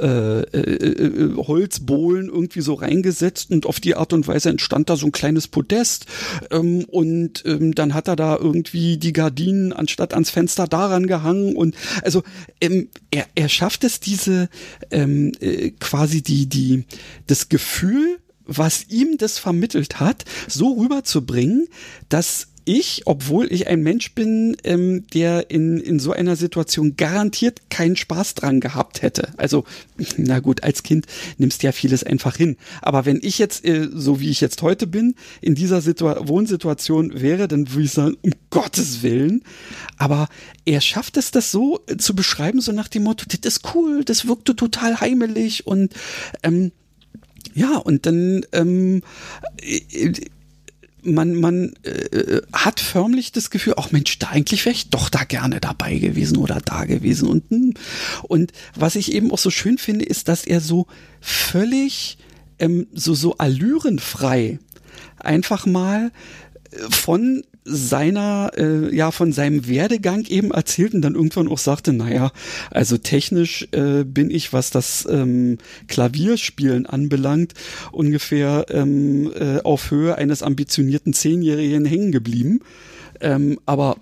[0.00, 4.96] äh, äh, äh, Holzbohlen irgendwie so reingesetzt und auf die Art und Weise entstand da
[4.96, 6.06] so ein kleines Podest.
[6.50, 11.56] Ähm, und ähm, dann hat er da irgendwie die Gardinen anstatt ans Fenster daran gehangen.
[11.56, 12.22] Und also
[12.60, 14.48] ähm, er, er schafft es, diese
[14.90, 16.84] ähm, äh, quasi die, die,
[17.26, 21.68] das Gefühl, was ihm das vermittelt hat, so rüberzubringen,
[22.08, 27.70] dass ich, obwohl ich ein Mensch bin, ähm, der in, in so einer Situation garantiert
[27.70, 29.28] keinen Spaß dran gehabt hätte.
[29.36, 29.64] Also,
[30.16, 31.06] na gut, als Kind
[31.38, 32.56] nimmst du ja vieles einfach hin.
[32.82, 37.20] Aber wenn ich jetzt, äh, so wie ich jetzt heute bin, in dieser Situa Wohnsituation
[37.20, 39.44] wäre, dann würde ich sagen, um Gottes Willen.
[39.96, 40.28] Aber
[40.64, 44.04] er schafft es, das so äh, zu beschreiben, so nach dem Motto, das ist cool,
[44.04, 45.94] das wirkte total heimelig und
[46.42, 46.72] ähm,
[47.56, 49.02] ja, und dann ähm,
[49.62, 50.12] äh,
[51.02, 55.24] man, man äh, hat förmlich das Gefühl, ach Mensch, da eigentlich wäre ich doch da
[55.24, 57.28] gerne dabei gewesen oder da gewesen.
[57.28, 57.74] Und, hm.
[58.24, 60.86] und was ich eben auch so schön finde, ist, dass er so
[61.20, 62.18] völlig
[62.58, 64.58] ähm, so, so allürenfrei
[65.18, 66.10] einfach mal
[66.72, 71.92] äh, von seiner, äh, ja, von seinem Werdegang eben erzählt und dann irgendwann auch sagte,
[71.92, 72.30] naja,
[72.70, 75.58] also technisch äh, bin ich, was das ähm,
[75.88, 77.54] Klavierspielen anbelangt,
[77.90, 82.60] ungefähr ähm, äh, auf Höhe eines ambitionierten Zehnjährigen hängen geblieben.
[83.20, 83.96] Ähm, aber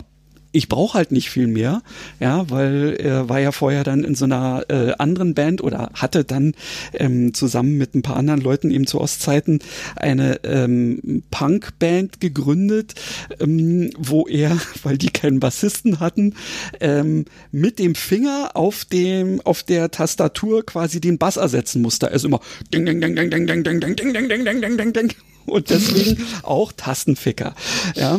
[0.55, 1.81] ich brauche halt nicht viel mehr,
[2.19, 6.23] ja, weil er war ja vorher dann in so einer äh, anderen Band oder hatte
[6.23, 6.53] dann
[6.93, 9.59] ähm, zusammen mit ein paar anderen Leuten eben zu Ostzeiten
[9.95, 12.95] eine ähm, Punk-Band gegründet,
[13.39, 16.35] ähm, wo er, weil die keinen Bassisten hatten,
[16.79, 22.09] ähm, mit dem Finger auf dem auf der Tastatur quasi den Bass ersetzen musste.
[22.09, 22.39] Also immer
[22.73, 25.13] ding ding ding ding ding ding ding ding ding ding ding ding ding ding ding
[25.45, 27.55] und deswegen auch Tastenficker.
[27.95, 28.17] Ja.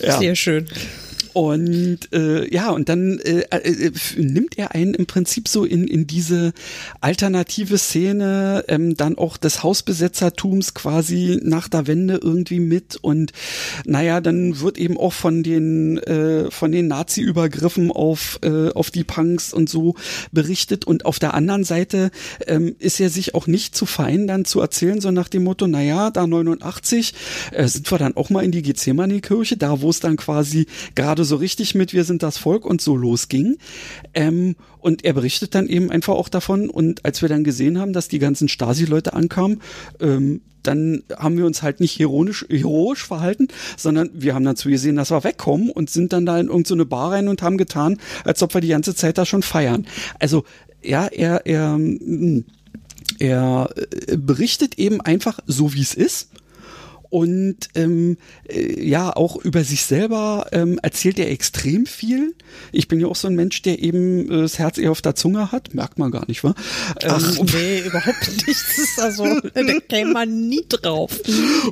[0.00, 0.18] Ja.
[0.18, 0.66] Sehr schön.
[1.32, 6.06] Und äh, ja, und dann äh, äh, nimmt er einen im Prinzip so in, in
[6.06, 6.52] diese
[7.00, 12.96] alternative Szene, ähm, dann auch des Hausbesetzertums quasi nach der Wende irgendwie mit.
[13.00, 13.32] Und
[13.84, 19.04] naja, dann wird eben auch von den, äh, von den Nazi-Übergriffen auf, äh, auf die
[19.04, 19.94] Punks und so
[20.32, 20.84] berichtet.
[20.84, 22.10] Und auf der anderen Seite
[22.46, 25.66] ähm, ist er sich auch nicht zu fein, dann zu erzählen, so nach dem Motto,
[25.66, 27.14] naja, da 89
[27.52, 31.19] äh, sind wir dann auch mal in die Gethsemane-Kirche, da wo es dann quasi gerade
[31.20, 33.58] gerade so richtig mit Wir sind das Volk und so losging.
[34.14, 36.70] Ähm, und er berichtet dann eben einfach auch davon.
[36.70, 39.60] Und als wir dann gesehen haben, dass die ganzen Stasi-Leute ankamen,
[40.00, 44.96] ähm, dann haben wir uns halt nicht heroisch, heroisch verhalten, sondern wir haben dann zugesehen,
[44.96, 47.98] dass wir wegkommen und sind dann da in irgendeine so Bar rein und haben getan,
[48.24, 49.86] als ob wir die ganze Zeit da schon feiern.
[50.18, 50.44] Also
[50.82, 52.44] ja, er, er, mm,
[53.18, 56.30] er äh, berichtet eben einfach so, wie es ist
[57.10, 58.16] und ähm,
[58.48, 62.34] äh, ja, auch über sich selber ähm, erzählt er extrem viel.
[62.70, 65.16] Ich bin ja auch so ein Mensch, der eben äh, das Herz eher auf der
[65.16, 65.74] Zunge hat.
[65.74, 66.54] Merkt man gar nicht, wa?
[67.02, 68.48] Ähm, Ach nee, überhaupt nicht.
[68.48, 71.20] Das ist also, da käme man nie drauf.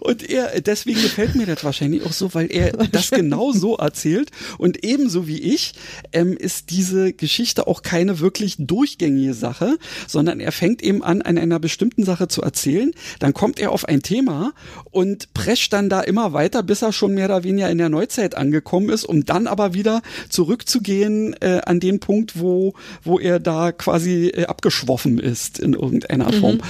[0.00, 4.30] Und er, deswegen gefällt mir das wahrscheinlich auch so, weil er das genau so erzählt.
[4.58, 5.74] Und ebenso wie ich
[6.12, 9.78] ähm, ist diese Geschichte auch keine wirklich durchgängige Sache,
[10.08, 12.90] sondern er fängt eben an, an einer bestimmten Sache zu erzählen.
[13.20, 14.52] Dann kommt er auf ein Thema
[14.90, 18.36] und prescht dann da immer weiter, bis er schon mehr oder weniger in der Neuzeit
[18.36, 22.74] angekommen ist, um dann aber wieder zurückzugehen äh, an den Punkt, wo,
[23.04, 26.56] wo er da quasi äh, abgeschwoffen ist in irgendeiner Form.
[26.56, 26.60] Mhm.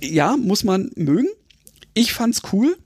[0.00, 1.28] Ja, muss man mögen.
[1.94, 2.76] Ich fand's cool.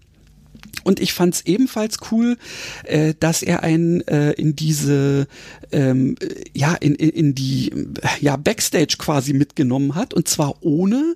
[0.84, 2.36] Und ich fand es ebenfalls cool,
[2.84, 5.26] äh, dass er einen äh, in diese,
[5.70, 6.16] ähm,
[6.52, 7.72] ja, in, in, die,
[8.20, 10.12] ja, Backstage quasi mitgenommen hat.
[10.14, 11.14] Und zwar ohne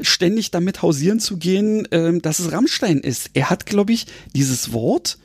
[0.00, 3.30] ständig damit hausieren zu gehen, äh, dass es Rammstein ist.
[3.34, 5.18] Er hat, glaube ich, dieses Wort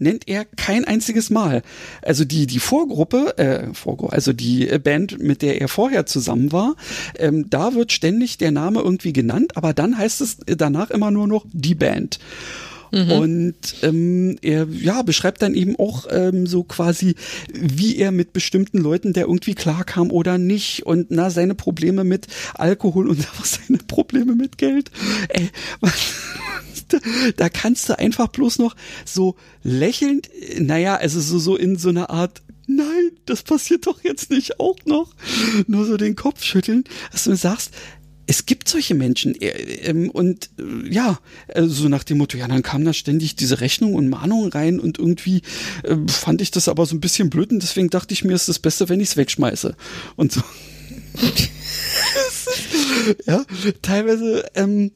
[0.00, 1.62] nennt er kein einziges Mal.
[2.02, 6.74] Also die die Vorgruppe, äh, Vorgruppe, also die Band, mit der er vorher zusammen war,
[7.18, 11.26] ähm, da wird ständig der Name irgendwie genannt, aber dann heißt es danach immer nur
[11.28, 12.18] noch die Band.
[12.90, 13.12] Mhm.
[13.12, 17.14] Und ähm, er ja, beschreibt dann eben auch ähm, so quasi,
[17.52, 22.26] wie er mit bestimmten Leuten, der irgendwie klarkam oder nicht und na, seine Probleme mit
[22.54, 24.90] Alkohol und auch seine Probleme mit Geld.
[25.28, 25.92] Ey, was,
[27.36, 30.28] da kannst du einfach bloß noch so lächelnd,
[30.58, 34.76] naja, also so, so in so einer Art nein, das passiert doch jetzt nicht auch
[34.84, 35.12] noch.
[35.66, 37.72] Nur so den Kopf schütteln, dass du sagst,
[38.30, 41.18] es gibt solche Menschen äh, ähm, und äh, ja,
[41.48, 44.78] äh, so nach dem Motto, ja, dann kam da ständig diese Rechnung und Mahnung rein
[44.78, 45.42] und irgendwie
[45.82, 48.48] äh, fand ich das aber so ein bisschen blöd und deswegen dachte ich mir, ist
[48.48, 49.74] das Beste, wenn ich es wegschmeiße
[50.14, 50.42] und so.
[53.26, 53.44] ja,
[53.82, 54.92] teilweise ähm,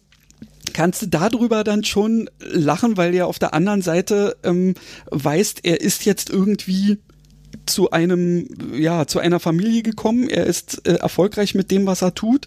[0.73, 4.75] kannst du darüber dann schon lachen, weil er auf der anderen Seite ähm,
[5.11, 7.01] weißt, er ist jetzt irgendwie
[7.67, 10.29] zu einem, ja, zu einer Familie gekommen.
[10.29, 12.47] Er ist äh, erfolgreich mit dem, was er tut.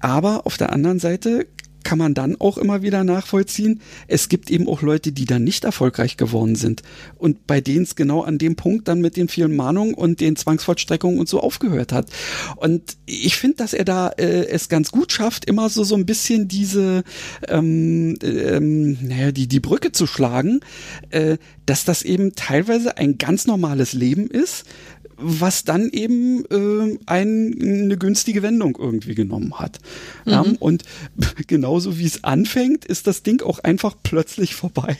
[0.00, 1.46] Aber auf der anderen Seite
[1.86, 5.62] kann man dann auch immer wieder nachvollziehen, es gibt eben auch Leute, die dann nicht
[5.62, 6.82] erfolgreich geworden sind
[7.16, 10.34] und bei denen es genau an dem Punkt dann mit den vielen Mahnungen und den
[10.34, 12.08] Zwangsvollstreckungen und so aufgehört hat.
[12.56, 16.06] Und ich finde, dass er da äh, es ganz gut schafft, immer so so ein
[16.06, 17.04] bisschen diese,
[17.46, 20.62] ähm, ähm, naja, die die Brücke zu schlagen,
[21.10, 24.64] äh, dass das eben teilweise ein ganz normales Leben ist,
[25.16, 29.78] was dann eben äh, ein, eine günstige Wendung irgendwie genommen hat.
[30.24, 30.32] Mhm.
[30.32, 30.84] Ja, und
[31.46, 34.96] genauso wie es anfängt, ist das Ding auch einfach plötzlich vorbei.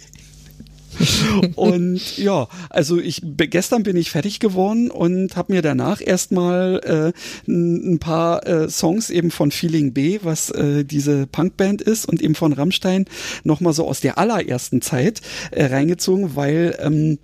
[1.57, 7.13] und ja, also ich gestern bin ich fertig geworden und habe mir danach erstmal
[7.47, 12.23] äh, ein paar äh, Songs eben von Feeling B, was äh, diese Punkband ist, und
[12.23, 13.07] eben von Rammstein
[13.45, 17.19] nochmal so aus der allerersten Zeit äh, reingezogen, weil ähm,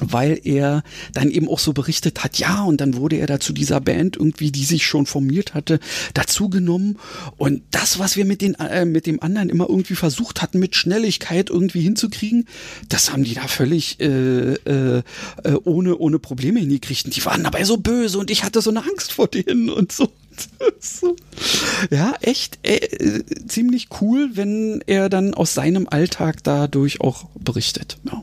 [0.00, 0.82] weil er
[1.12, 4.16] dann eben auch so berichtet hat, ja, und dann wurde er da zu dieser Band
[4.16, 5.80] irgendwie, die sich schon formiert hatte,
[6.14, 6.98] dazugenommen
[7.36, 10.76] und das, was wir mit den äh, mit dem anderen immer irgendwie versucht hatten, mit
[10.76, 12.46] Schnelligkeit irgendwie hinzukriegen,
[12.88, 15.02] das haben die da völlig äh, äh,
[15.44, 17.06] äh ohne ohne Probleme hingekriegt.
[17.06, 19.92] Und die waren dabei so böse und ich hatte so eine Angst vor denen und
[19.92, 20.08] so.
[21.90, 27.98] ja, echt äh, ziemlich cool, wenn er dann aus seinem Alltag dadurch auch berichtet.
[28.04, 28.22] Ja.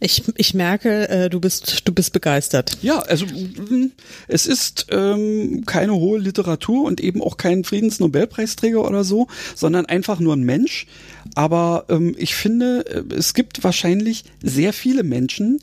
[0.00, 2.78] Ich, ich merke, äh, du bist du bist begeistert.
[2.82, 3.90] Ja, also mm,
[4.28, 9.26] es ist ähm, keine hohe Literatur und eben auch kein Friedensnobelpreisträger oder so,
[9.56, 10.86] sondern einfach nur ein Mensch.
[11.34, 15.58] Aber ähm, ich finde, äh, es gibt wahrscheinlich sehr viele Menschen,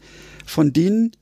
[0.46, 1.14] von denen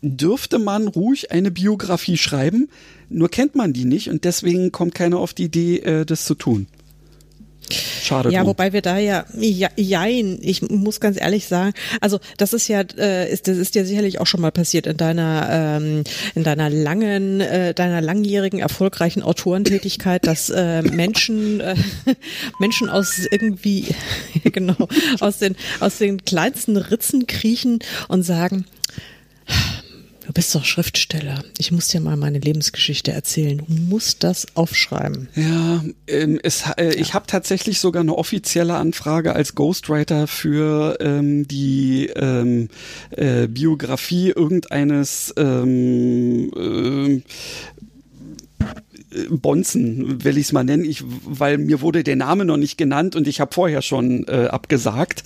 [0.00, 2.68] dürfte man ruhig eine Biografie schreiben,
[3.08, 6.34] nur kennt man die nicht und deswegen kommt keiner auf die Idee, äh, das zu
[6.34, 6.66] tun.
[7.70, 8.30] Schade.
[8.30, 8.50] Ja, drum.
[8.50, 12.82] wobei wir da ja, ja, jein, ich muss ganz ehrlich sagen, also das ist ja,
[12.98, 16.04] äh, ist, das ist ja sicherlich auch schon mal passiert in deiner, ähm,
[16.34, 21.74] in deiner langen, äh, deiner langjährigen erfolgreichen Autorentätigkeit, dass äh, Menschen, äh,
[22.58, 23.94] Menschen aus irgendwie,
[24.44, 24.88] genau,
[25.20, 28.66] aus den, aus den kleinsten Ritzen kriechen und sagen,
[29.46, 29.83] Du
[30.34, 31.44] bist doch Schriftsteller.
[31.58, 33.58] Ich muss dir mal meine Lebensgeschichte erzählen.
[33.58, 35.28] Du musst das aufschreiben.
[35.36, 41.46] Ja, ähm, es, äh, ich habe tatsächlich sogar eine offizielle Anfrage als Ghostwriter für ähm,
[41.46, 42.68] die ähm,
[43.10, 47.22] äh, Biografie irgendeines ähm, äh,
[49.30, 53.14] Bonzen, will ich es mal nennen, ich, weil mir wurde der Name noch nicht genannt
[53.14, 55.22] und ich habe vorher schon äh, abgesagt,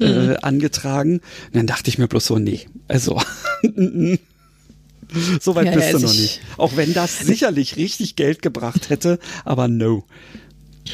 [0.00, 0.30] äh, mhm.
[0.30, 1.14] äh, angetragen.
[1.14, 3.20] Und dann dachte ich mir bloß so, nee, also
[5.40, 6.40] So weit ja, bist du noch nicht.
[6.56, 10.04] Auch wenn das sicherlich richtig Geld gebracht hätte, aber no.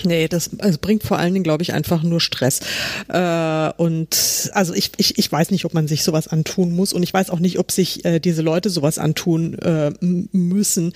[0.05, 2.61] Nee, das also bringt vor allen Dingen, glaube ich, einfach nur Stress.
[3.09, 7.03] Äh, und also ich, ich, ich weiß nicht, ob man sich sowas antun muss und
[7.03, 10.93] ich weiß auch nicht, ob sich äh, diese Leute sowas antun äh, müssen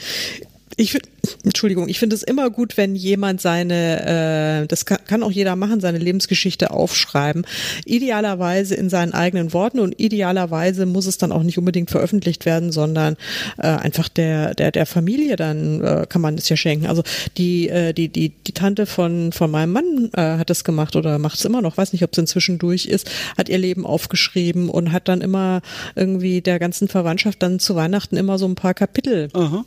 [0.76, 1.08] ich finde,
[1.44, 5.56] Entschuldigung, ich finde es immer gut, wenn jemand seine, äh, das kann, kann auch jeder
[5.56, 7.46] machen, seine Lebensgeschichte aufschreiben.
[7.84, 12.72] Idealerweise in seinen eigenen Worten und idealerweise muss es dann auch nicht unbedingt veröffentlicht werden,
[12.72, 13.16] sondern
[13.58, 16.86] äh, einfach der, der, der Familie dann äh, kann man es ja schenken.
[16.86, 17.02] Also
[17.36, 21.18] die, äh, die, die, die Tante von, von meinem Mann äh, hat das gemacht oder
[21.18, 24.68] macht es immer noch, weiß nicht, ob es inzwischen durch ist, hat ihr Leben aufgeschrieben
[24.68, 25.60] und hat dann immer
[25.94, 29.28] irgendwie der ganzen Verwandtschaft dann zu Weihnachten immer so ein paar Kapitel.
[29.34, 29.64] Aha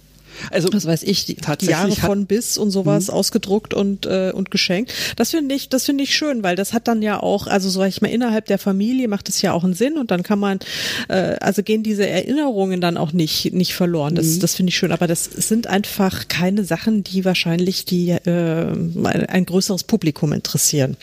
[0.52, 3.14] also was weiß ich, die, die Jahre von bis und sowas mh.
[3.14, 4.94] ausgedruckt und äh, und geschenkt.
[5.16, 7.88] Das finde ich, das finde ich schön, weil das hat dann ja auch, also sag
[7.88, 10.60] ich mal innerhalb der Familie macht es ja auch einen Sinn und dann kann man,
[11.08, 14.16] äh, also gehen diese Erinnerungen dann auch nicht nicht verloren.
[14.16, 14.40] Das mhm.
[14.40, 18.74] das finde ich schön, aber das sind einfach keine Sachen, die wahrscheinlich die äh,
[19.28, 20.98] ein größeres Publikum interessieren.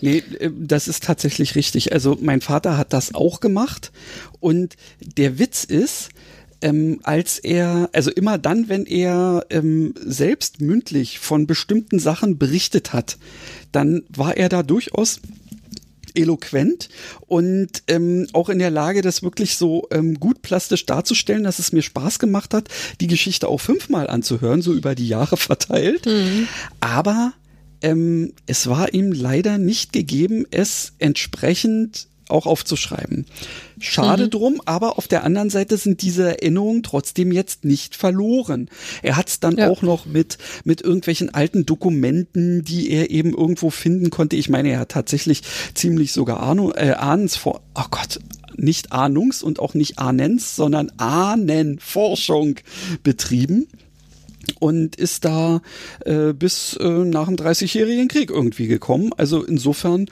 [0.00, 1.92] Nee, äh, das ist tatsächlich richtig.
[1.92, 3.92] Also mein Vater hat das auch gemacht
[4.40, 6.10] und der Witz ist,
[6.62, 12.92] ähm, als er, also immer dann, wenn er ähm, selbst mündlich von bestimmten Sachen berichtet
[12.92, 13.18] hat,
[13.72, 15.20] dann war er da durchaus
[16.14, 16.88] eloquent
[17.26, 21.72] und ähm, auch in der Lage, das wirklich so ähm, gut plastisch darzustellen, dass es
[21.72, 22.68] mir Spaß gemacht hat,
[23.00, 26.06] die Geschichte auch fünfmal anzuhören, so über die Jahre verteilt.
[26.06, 26.48] Mhm.
[26.80, 27.34] Aber
[27.82, 33.26] ähm, es war ihm leider nicht gegeben, es entsprechend auch aufzuschreiben.
[33.78, 34.30] Schade mhm.
[34.30, 38.68] drum, aber auf der anderen Seite sind diese Erinnerungen trotzdem jetzt nicht verloren.
[39.02, 39.68] Er hat es dann ja.
[39.68, 44.36] auch noch mit, mit irgendwelchen alten Dokumenten, die er eben irgendwo finden konnte.
[44.36, 45.42] Ich meine, er hat tatsächlich
[45.74, 48.20] ziemlich sogar Ahnung, äh, Ahnens vor, oh Gott,
[48.56, 52.56] nicht Ahnungs- und auch nicht Ahnens, sondern Ahnenforschung
[53.02, 53.68] betrieben
[54.60, 55.60] und ist da
[56.04, 59.10] äh, bis äh, nach dem Dreißigjährigen Krieg irgendwie gekommen.
[59.16, 60.06] Also insofern,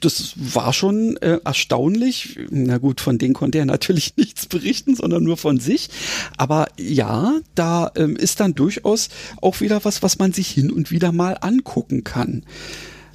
[0.00, 2.38] das war schon äh, erstaunlich.
[2.50, 5.90] Na gut, von denen konnte er natürlich nichts berichten, sondern nur von sich.
[6.36, 9.08] Aber ja, da ähm, ist dann durchaus
[9.40, 12.44] auch wieder was, was man sich hin und wieder mal angucken kann.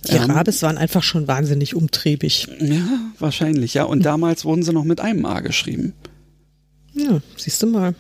[0.08, 2.48] Die ähm, Rabes waren einfach schon wahnsinnig umtriebig.
[2.60, 3.84] Ja, wahrscheinlich, ja.
[3.84, 5.94] Und damals wurden sie noch mit einem A geschrieben.
[6.94, 7.96] Ja, siehst du mal.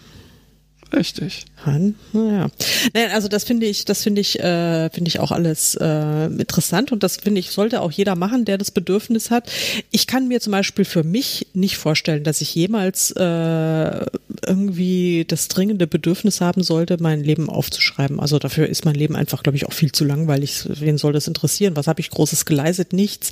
[0.96, 1.46] Richtig.
[1.66, 2.50] Han, naja.
[2.94, 6.92] Nein, also das finde ich, das finde ich, äh, finde ich auch alles äh, interessant
[6.92, 9.50] und das finde ich sollte auch jeder machen, der das Bedürfnis hat.
[9.90, 14.06] Ich kann mir zum Beispiel für mich nicht vorstellen, dass ich jemals äh,
[14.46, 18.20] irgendwie das dringende Bedürfnis haben sollte, mein Leben aufzuschreiben.
[18.20, 20.66] Also dafür ist mein Leben einfach, glaube ich, auch viel zu langweilig.
[20.68, 21.76] Wen soll das interessieren?
[21.76, 22.94] Was habe ich Großes geleistet?
[22.94, 23.32] Nichts.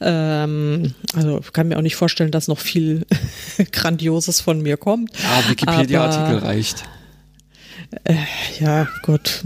[0.00, 3.06] Ähm, also kann mir auch nicht vorstellen, dass noch viel
[3.72, 5.12] Grandioses von mir kommt.
[5.22, 6.84] Ja, Wikipedia-Artikel reicht.
[8.04, 8.14] Äh,
[8.60, 9.42] ja, Gott,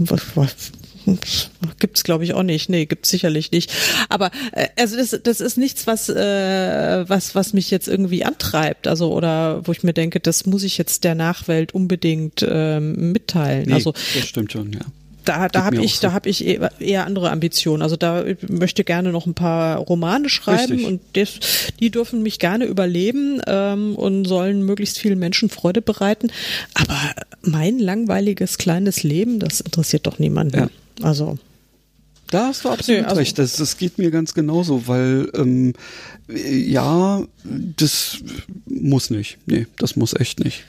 [1.79, 2.69] Gibt es, glaube ich, auch nicht.
[2.69, 3.73] Nee, gibt es sicherlich nicht.
[4.09, 8.87] Aber äh, also das, das ist nichts, was, äh, was, was mich jetzt irgendwie antreibt.
[8.87, 13.65] Also oder wo ich mir denke, das muss ich jetzt der Nachwelt unbedingt ähm, mitteilen.
[13.67, 14.81] Nee, also das stimmt schon, ja
[15.25, 16.01] da, da habe ich, so.
[16.01, 17.81] da habe ich eher andere Ambitionen.
[17.81, 20.87] Also da möchte gerne noch ein paar Romane schreiben Richtig.
[20.87, 21.39] und das,
[21.79, 26.31] die dürfen mich gerne überleben ähm, und sollen möglichst vielen Menschen Freude bereiten.
[26.73, 26.97] Aber
[27.41, 30.57] mein langweiliges kleines Leben, das interessiert doch niemanden.
[30.57, 30.69] Ja.
[31.01, 31.37] Also
[32.31, 33.37] da hast du absolut nee, also recht.
[33.37, 35.73] Das, das geht mir ganz genauso, weil ähm,
[36.29, 38.19] ja, das
[38.65, 39.37] muss nicht.
[39.45, 40.63] Nee, das muss echt nicht.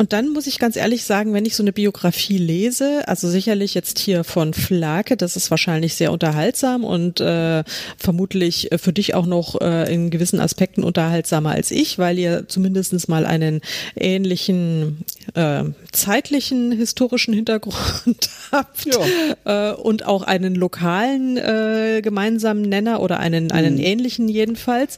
[0.00, 3.74] Und dann muss ich ganz ehrlich sagen, wenn ich so eine Biografie lese, also sicherlich
[3.74, 7.64] jetzt hier von Flake, das ist wahrscheinlich sehr unterhaltsam und äh,
[7.98, 13.08] vermutlich für dich auch noch äh, in gewissen Aspekten unterhaltsamer als ich, weil ihr zumindestens
[13.08, 13.60] mal einen
[13.94, 19.72] ähnlichen äh, zeitlichen historischen Hintergrund habt ja.
[19.72, 23.82] äh, und auch einen lokalen äh, gemeinsamen Nenner oder einen, einen mhm.
[23.82, 24.96] ähnlichen jedenfalls.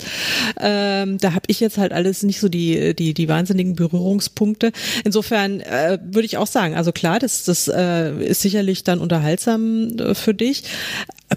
[0.61, 4.71] Ähm, da habe ich jetzt halt alles nicht so die, die, die wahnsinnigen Berührungspunkte.
[5.05, 9.97] Insofern äh, würde ich auch sagen, also klar, das, das äh, ist sicherlich dann unterhaltsam
[9.99, 10.65] äh, für dich.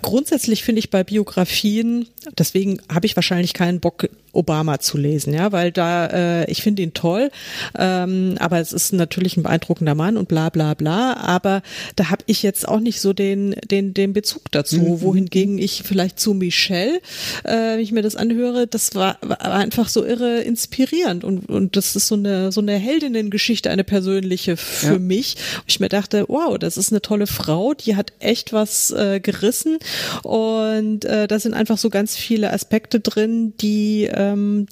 [0.01, 5.52] Grundsätzlich finde ich bei Biografien, deswegen habe ich wahrscheinlich keinen Bock, Obama zu lesen, ja,
[5.52, 7.32] weil da, äh, ich finde ihn toll,
[7.78, 11.62] ähm, aber es ist natürlich ein beeindruckender Mann und bla bla bla, aber
[11.96, 15.02] da habe ich jetzt auch nicht so den, den, den Bezug dazu, mhm.
[15.02, 17.00] wohingegen ich vielleicht zu Michelle,
[17.44, 21.76] äh, wenn ich mir das anhöre, das war, war einfach so irre inspirierend und, und
[21.76, 25.00] das ist so eine, so eine Heldinnengeschichte, eine persönliche für ja.
[25.00, 25.36] mich.
[25.58, 29.20] Und ich mir dachte, wow, das ist eine tolle Frau, die hat echt was äh,
[29.20, 29.78] gerissen
[30.24, 34.67] und äh, da sind einfach so ganz viele Aspekte drin, die, ähm,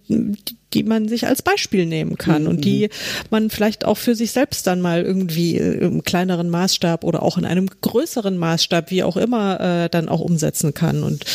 [0.74, 2.50] die man sich als Beispiel nehmen kann mhm.
[2.50, 2.90] und die
[3.30, 7.38] man vielleicht auch für sich selbst dann mal irgendwie äh, im kleineren Maßstab oder auch
[7.38, 11.04] in einem größeren Maßstab, wie auch immer, äh, dann auch umsetzen kann.
[11.04, 11.26] Und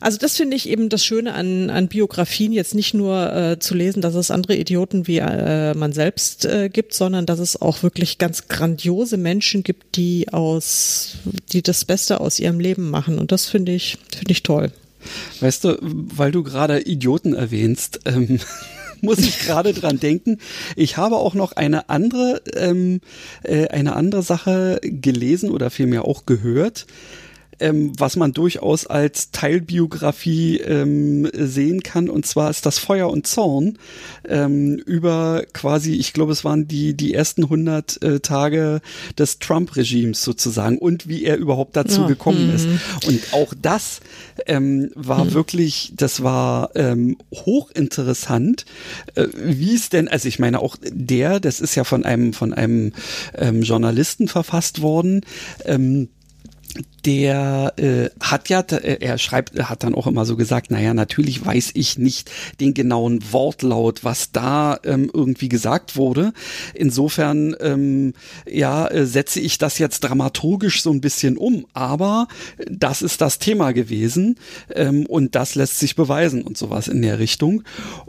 [0.00, 3.74] also das finde ich eben das Schöne an, an Biografien, jetzt nicht nur äh, zu
[3.74, 7.82] lesen, dass es andere Idioten wie äh, man selbst äh, gibt, sondern dass es auch
[7.82, 11.16] wirklich ganz grandiose Menschen gibt, die aus,
[11.52, 13.18] die das Beste aus ihrem Leben machen.
[13.18, 14.70] Und das finde ich, finde ich toll.
[15.40, 18.40] Weißt du, weil du gerade Idioten erwähnst, ähm,
[19.00, 20.38] muss ich gerade dran denken.
[20.76, 23.00] Ich habe auch noch eine andere, ähm,
[23.44, 26.86] äh, eine andere Sache gelesen oder vielmehr auch gehört
[27.60, 32.08] ähm, was man durchaus als Teilbiografie ähm, sehen kann.
[32.08, 33.78] Und zwar ist das Feuer und Zorn
[34.28, 38.80] ähm, über quasi, ich glaube, es waren die, die ersten 100 äh, Tage
[39.18, 42.06] des Trump-Regimes sozusagen und wie er überhaupt dazu ja.
[42.06, 42.66] gekommen ist.
[42.66, 42.80] Mhm.
[43.06, 44.00] Und auch das
[44.46, 45.34] ähm, war mhm.
[45.34, 48.64] wirklich, das war ähm, hochinteressant,
[49.14, 52.52] äh, wie es denn, also ich meine auch der, das ist ja von einem, von
[52.52, 52.92] einem
[53.36, 55.22] ähm, Journalisten verfasst worden,
[55.64, 56.08] ähm,
[57.04, 61.44] der äh, hat ja, äh, er schreibt, hat dann auch immer so gesagt, naja, natürlich
[61.44, 66.32] weiß ich nicht den genauen Wortlaut, was da ähm, irgendwie gesagt wurde.
[66.74, 68.14] Insofern, ähm,
[68.46, 72.28] ja, äh, setze ich das jetzt dramaturgisch so ein bisschen um, aber
[72.70, 74.36] das ist das Thema gewesen
[74.74, 77.62] ähm, und das lässt sich beweisen und sowas in der Richtung.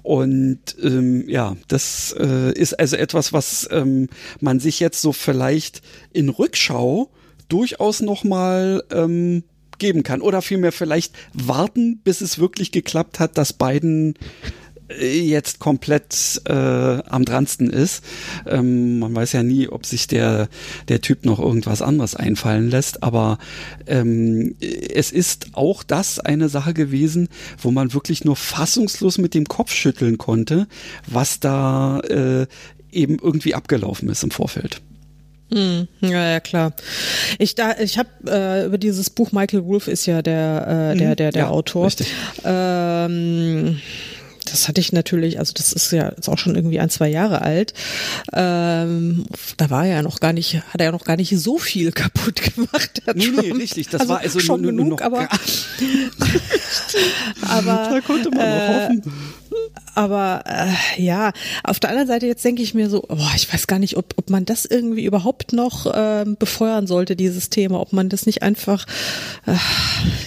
[0.04, 4.10] Und ähm, ja, das äh, ist also etwas, was ähm,
[4.40, 7.10] man sich jetzt so vielleicht in Rückschau
[7.50, 9.44] durchaus nochmal ähm,
[9.80, 10.22] geben kann.
[10.22, 14.16] Oder vielmehr vielleicht warten, bis es wirklich geklappt hat, dass Biden
[14.90, 18.04] äh, jetzt komplett äh, am dransten ist.
[18.46, 20.50] Ähm, man weiß ja nie, ob sich der,
[20.88, 23.38] der Typ noch irgendwas anderes einfallen lässt, aber
[23.88, 27.30] ähm, es ist auch das eine Sache gewesen,
[27.62, 30.68] wo man wirklich nur fassungslos mit dem Kopf schütteln konnte,
[31.08, 32.48] was da äh,
[32.92, 34.82] eben irgendwie abgelaufen ist im Vorfeld.
[35.52, 36.74] Hm, ja, ja, klar.
[37.40, 41.16] Ich da, ich habe äh, über dieses Buch Michael Wolff ist ja der, äh, der,
[41.16, 41.88] der, der ja, Autor.
[41.88, 42.08] Richtig.
[42.44, 43.80] Ähm,
[44.46, 47.42] das hatte ich natürlich, also das ist ja jetzt auch schon irgendwie ein, zwei Jahre
[47.42, 47.74] alt.
[48.34, 49.26] Ähm,
[49.58, 51.92] da war er ja noch gar nicht, hat er ja noch gar nicht so viel
[51.94, 53.02] kaputt gemacht.
[53.06, 53.42] Der nee, Trump.
[53.42, 53.90] nee, richtig.
[53.90, 55.28] Das also war also schon nur, genug, nur noch aber,
[57.42, 59.39] aber da konnte man äh, noch hoffen
[59.96, 61.32] aber äh, ja,
[61.64, 64.14] auf der anderen Seite jetzt denke ich mir so, boah, ich weiß gar nicht, ob,
[64.18, 68.44] ob man das irgendwie überhaupt noch ähm, befeuern sollte, dieses Thema, ob man das nicht
[68.44, 68.86] einfach,
[69.46, 69.56] äh,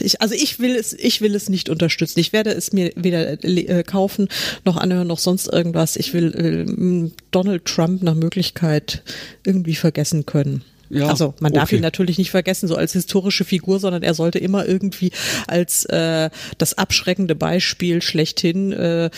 [0.00, 2.20] ich, also ich will es, ich will es nicht unterstützen.
[2.20, 4.28] Ich werde es mir weder äh, kaufen
[4.64, 5.96] noch anhören noch sonst irgendwas.
[5.96, 9.02] Ich will äh, Donald Trump nach Möglichkeit
[9.44, 10.64] irgendwie vergessen können.
[10.92, 11.76] Ja, also man darf okay.
[11.76, 15.10] ihn natürlich nicht vergessen, so als historische Figur, sondern er sollte immer irgendwie
[15.46, 16.28] als äh,
[16.58, 19.10] das abschreckende Beispiel schlechthin äh, äh,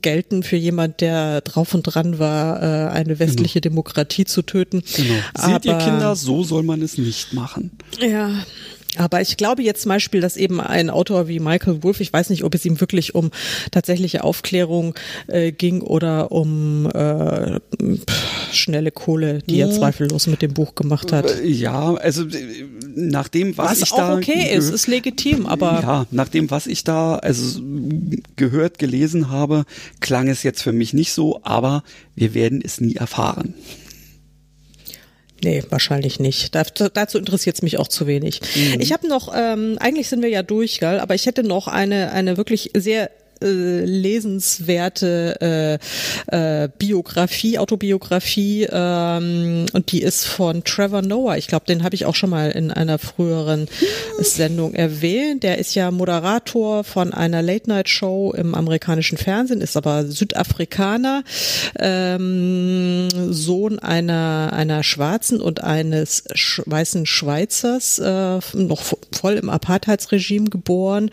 [0.00, 4.82] gelten für jemand, der drauf und dran war, äh, eine westliche Demokratie zu töten.
[4.96, 5.14] Genau.
[5.36, 7.72] Seht ihr Aber- Kinder, so soll man es nicht machen.
[8.00, 8.30] Ja.
[8.96, 12.28] Aber ich glaube jetzt zum Beispiel, dass eben ein Autor wie Michael Wolff, ich weiß
[12.30, 13.30] nicht, ob es ihm wirklich um
[13.70, 14.94] tatsächliche Aufklärung
[15.28, 21.12] äh, ging oder um äh, pff, schnelle Kohle, die er zweifellos mit dem Buch gemacht
[21.12, 21.30] hat.
[21.30, 22.66] Äh, Ja, also äh,
[22.96, 26.50] nach dem, was, Was ich auch da okay ist, ist legitim, aber ja, nach dem,
[26.50, 27.60] was ich da also
[28.36, 29.64] gehört, gelesen habe,
[30.00, 31.84] klang es jetzt für mich nicht so, aber
[32.16, 33.54] wir werden es nie erfahren.
[35.42, 36.54] Nee, wahrscheinlich nicht.
[36.54, 38.40] Da, dazu interessiert es mich auch zu wenig.
[38.78, 41.00] Ich habe noch, ähm, eigentlich sind wir ja durch, gell?
[41.00, 43.10] aber ich hätte noch eine, eine wirklich sehr
[43.42, 45.78] äh, lesenswerte
[46.30, 51.36] äh, äh, Biografie, Autobiografie ähm, und die ist von Trevor Noah.
[51.36, 53.68] Ich glaube, den habe ich auch schon mal in einer früheren
[54.18, 55.42] Sendung erwähnt.
[55.42, 61.22] Der ist ja Moderator von einer Late-Night-Show im amerikanischen Fernsehen, ist aber Südafrikaner,
[61.78, 69.50] ähm, Sohn einer, einer Schwarzen und eines sch weißen Schweizers, äh, noch vo- voll im
[69.50, 71.10] Apartheidsregime geboren,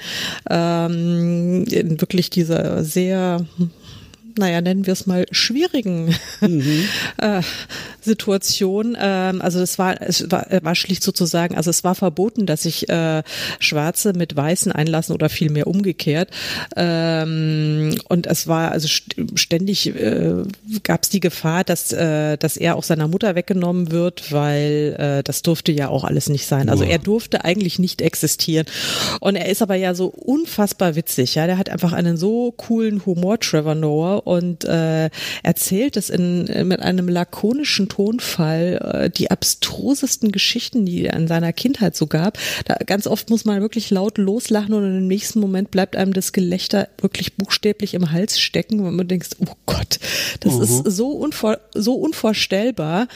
[0.49, 3.45] ähm, in wirklich dieser sehr
[4.37, 6.15] naja, nennen wir es mal schwierigen
[7.17, 7.41] äh,
[8.01, 8.97] Situation.
[8.99, 12.63] Ähm, also es war, es war, äh, war schlicht sozusagen, also es war verboten, dass
[12.63, 13.23] sich äh,
[13.59, 16.29] Schwarze mit Weißen einlassen oder vielmehr umgekehrt.
[16.75, 20.43] Ähm, und es war also st ständig äh,
[20.83, 25.23] gab es die Gefahr, dass äh, dass er auch seiner Mutter weggenommen wird, weil äh,
[25.23, 26.69] das durfte ja auch alles nicht sein.
[26.69, 28.65] Also er durfte eigentlich nicht existieren.
[29.19, 31.35] Und er ist aber ja so unfassbar witzig.
[31.35, 35.09] Ja, der hat einfach einen so coolen Humor, Trevor Noah, und äh,
[35.43, 41.53] erzählt es in, mit einem lakonischen Tonfall äh, die abstrusesten Geschichten, die er in seiner
[41.53, 42.37] Kindheit so gab.
[42.65, 46.33] Da, ganz oft muss man wirklich laut loslachen und im nächsten Moment bleibt einem das
[46.33, 49.99] Gelächter wirklich buchstäblich im Hals stecken, und man denkt, oh Gott,
[50.41, 53.07] das ist so, unvor, so unvorstellbar.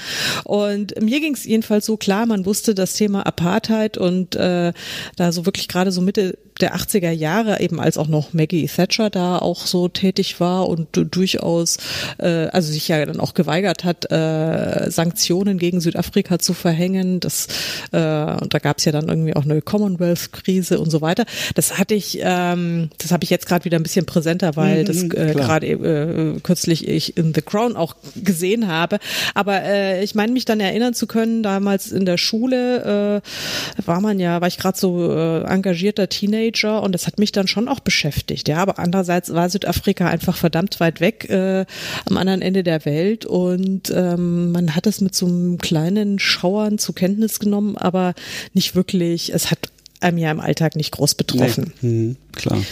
[0.44, 4.74] Und mir ging es jedenfalls so klar, man wusste das Thema Apartheid und äh,
[5.16, 9.10] da so wirklich gerade so Mitte der 80er Jahre, eben als auch noch Maggie Thatcher
[9.10, 11.78] da auch so tätig war und du- durchaus,
[12.20, 17.20] äh, also sich ja dann auch geweigert hat, äh, Sanktionen gegen Südafrika zu verhängen.
[17.20, 17.48] Das,
[17.92, 17.98] äh,
[18.42, 21.26] und da gab es ja dann irgendwie auch eine Commonwealth-Krise und so weiter.
[21.56, 25.04] Das hatte ich, ähm, das habe ich jetzt gerade wieder ein bisschen präsenter, weil das
[25.04, 25.34] äh, klar.
[25.34, 29.00] gerade äh, kürzlich ich in The Crown auch gesehen habe.
[29.34, 34.02] Aber äh, ich meine mich dann erinnern zu können, damals in der Schule äh, war
[34.02, 36.41] man ja, war ich gerade so äh, engagierter Teenager
[36.84, 38.48] und das hat mich dann schon auch beschäftigt.
[38.48, 41.66] Ja, aber andererseits war Südafrika einfach verdammt weit weg äh,
[42.06, 46.78] am anderen Ende der Welt und ähm, man hat es mit so einem kleinen Schauern
[46.78, 48.14] zur Kenntnis genommen, aber
[48.54, 49.34] nicht wirklich.
[49.34, 49.60] Es hat
[50.00, 51.74] einem ja im Alltag nicht groß betroffen.
[51.82, 52.64] Hm, klar.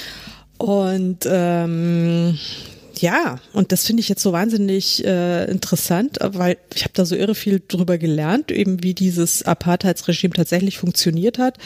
[0.57, 2.37] Und ähm,
[3.01, 7.15] ja, und das finde ich jetzt so wahnsinnig äh, interessant, weil ich habe da so
[7.15, 11.57] irre viel drüber gelernt, eben wie dieses Apartheidsregime tatsächlich funktioniert hat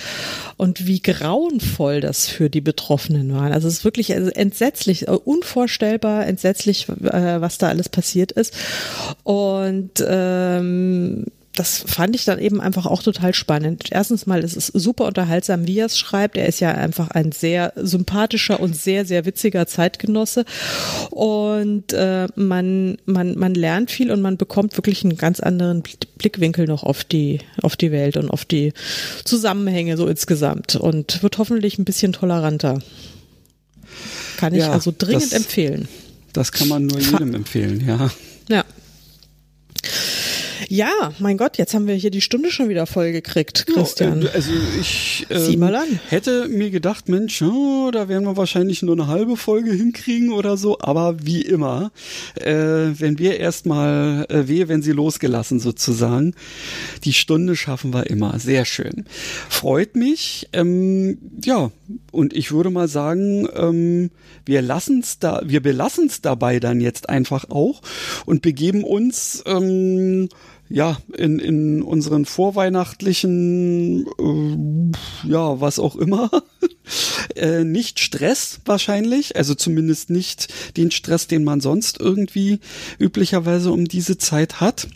[0.58, 3.52] und wie grauenvoll das für die Betroffenen war.
[3.52, 8.54] Also es ist wirklich also entsetzlich, äh, unvorstellbar entsetzlich, äh, was da alles passiert ist.
[9.24, 11.26] Und ähm,
[11.56, 13.84] das fand ich dann eben einfach auch total spannend.
[13.92, 16.36] Erstens mal ist es super unterhaltsam, wie er es schreibt.
[16.36, 20.46] Er ist ja einfach ein sehr sympathischer und sehr, sehr witziger Zeitgenosse.
[21.12, 25.84] Und äh, man, man, man lernt viel und man bekommt wirklich einen ganz anderen
[26.18, 28.74] Blickwinkel noch auf die, auf die Welt und auf die
[29.24, 32.80] Zusammenhänge so insgesamt und wird hoffentlich ein bisschen toleranter.
[34.38, 35.88] Kann ich Ja, also dringend das- empfehlen.
[36.34, 38.10] Das kann man nur jedem empfehlen, ja.
[38.50, 38.66] Ja.
[40.70, 44.22] Ja, mein Gott, jetzt haben wir hier die Stunde schon wieder voll gekriegt, Christian.
[44.22, 46.00] Ja, äh, also ich Sieh ähm, mal an.
[46.10, 50.58] hätte mir gedacht, Mensch, oh, da werden wir wahrscheinlich nur eine halbe Folge hinkriegen oder
[50.58, 51.92] so, aber wie immer,
[52.36, 56.34] äh, wenn wir erstmal, äh, wehe, wenn sie losgelassen sozusagen,
[57.04, 58.40] die Stunde schaffen wir immer.
[58.40, 59.06] Sehr schön.
[59.50, 60.50] Freut mich.
[60.54, 61.72] Ähm, ja,
[62.12, 64.12] und ich würde mal sagen, ähm,
[64.46, 67.82] wir lassen's da, wir belassen's dabei dann jetzt einfach auch
[68.26, 70.30] und begeben uns ähm,
[70.74, 76.32] ja, in, in unseren vorweihnachtlichen, äh, ja, was auch immer,
[77.36, 82.60] äh, nicht Stress wahrscheinlich, also zumindest nicht den Stress, den man sonst irgendwie
[82.98, 84.88] üblicherweise um diese Zeit hat.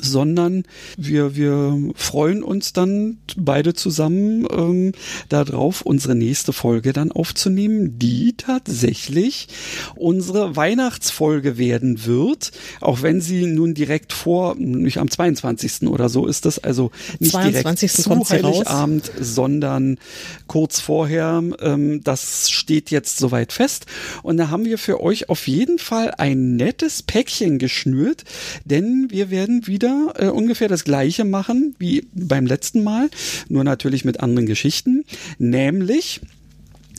[0.00, 0.64] Sondern
[0.96, 4.92] wir, wir freuen uns dann beide zusammen ähm,
[5.28, 9.48] darauf, unsere nächste Folge dann aufzunehmen, die tatsächlich
[9.94, 15.88] unsere Weihnachtsfolge werden wird, auch wenn sie nun direkt vor, nicht am 22.
[15.88, 17.92] oder so ist das, also nicht 22.
[17.92, 19.98] direkt zu Heiligabend, sondern
[20.46, 23.86] kurz vorher, ähm, das steht jetzt soweit fest
[24.22, 28.24] und da haben wir für euch auf jeden Fall ein nettes Päckchen geschnürt,
[28.64, 33.10] denn wir werden wieder wieder äh, ungefähr das gleiche machen wie beim letzten Mal,
[33.48, 35.04] nur natürlich mit anderen Geschichten,
[35.38, 36.20] nämlich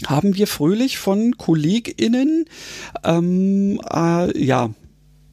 [0.07, 2.45] haben wir fröhlich von KollegInnen
[3.03, 4.69] ähm, äh, ja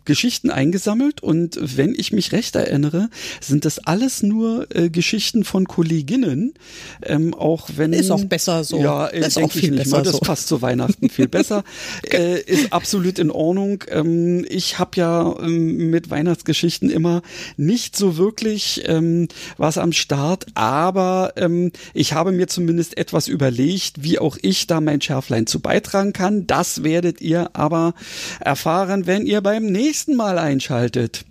[0.07, 5.67] Geschichten eingesammelt und wenn ich mich recht erinnere, sind das alles nur äh, Geschichten von
[5.67, 6.55] Kolleginnen,
[7.03, 8.81] ähm, auch wenn ist auch besser so.
[8.81, 10.03] Ja, äh, ist auch viel nicht besser mal.
[10.03, 10.21] Das so.
[10.21, 11.65] passt zu Weihnachten viel besser.
[12.11, 13.85] äh, ist absolut in Ordnung.
[13.89, 17.23] Ähm, ich habe ja ähm, mit Weihnachtsgeschichten immer
[17.57, 24.03] nicht so wirklich ähm, was am Start, aber ähm, ich habe mir zumindest etwas überlegt,
[24.03, 26.47] wie auch ich da mein Schärflein zu beitragen kann.
[26.47, 27.95] Das werdet ihr aber
[28.41, 31.25] erfahren, wenn ihr beim nächsten nächsten Mal einschaltet.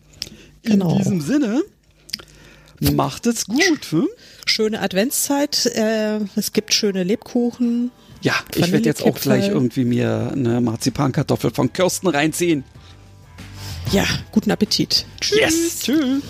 [0.64, 0.94] Genau.
[0.94, 1.62] In diesem Sinne,
[2.80, 3.86] macht es gut.
[3.92, 4.08] Hm?
[4.48, 5.68] Schöne Adventszeit.
[5.68, 7.92] Äh, es gibt schöne Lebkuchen.
[8.22, 12.64] Ja, ich werde jetzt auch gleich irgendwie mir eine Marzipankartoffel von Kirsten reinziehen.
[13.92, 15.06] Ja, guten Appetit.
[15.22, 15.40] Tschüss.
[15.40, 15.80] Yes.
[15.82, 16.24] Tschüss.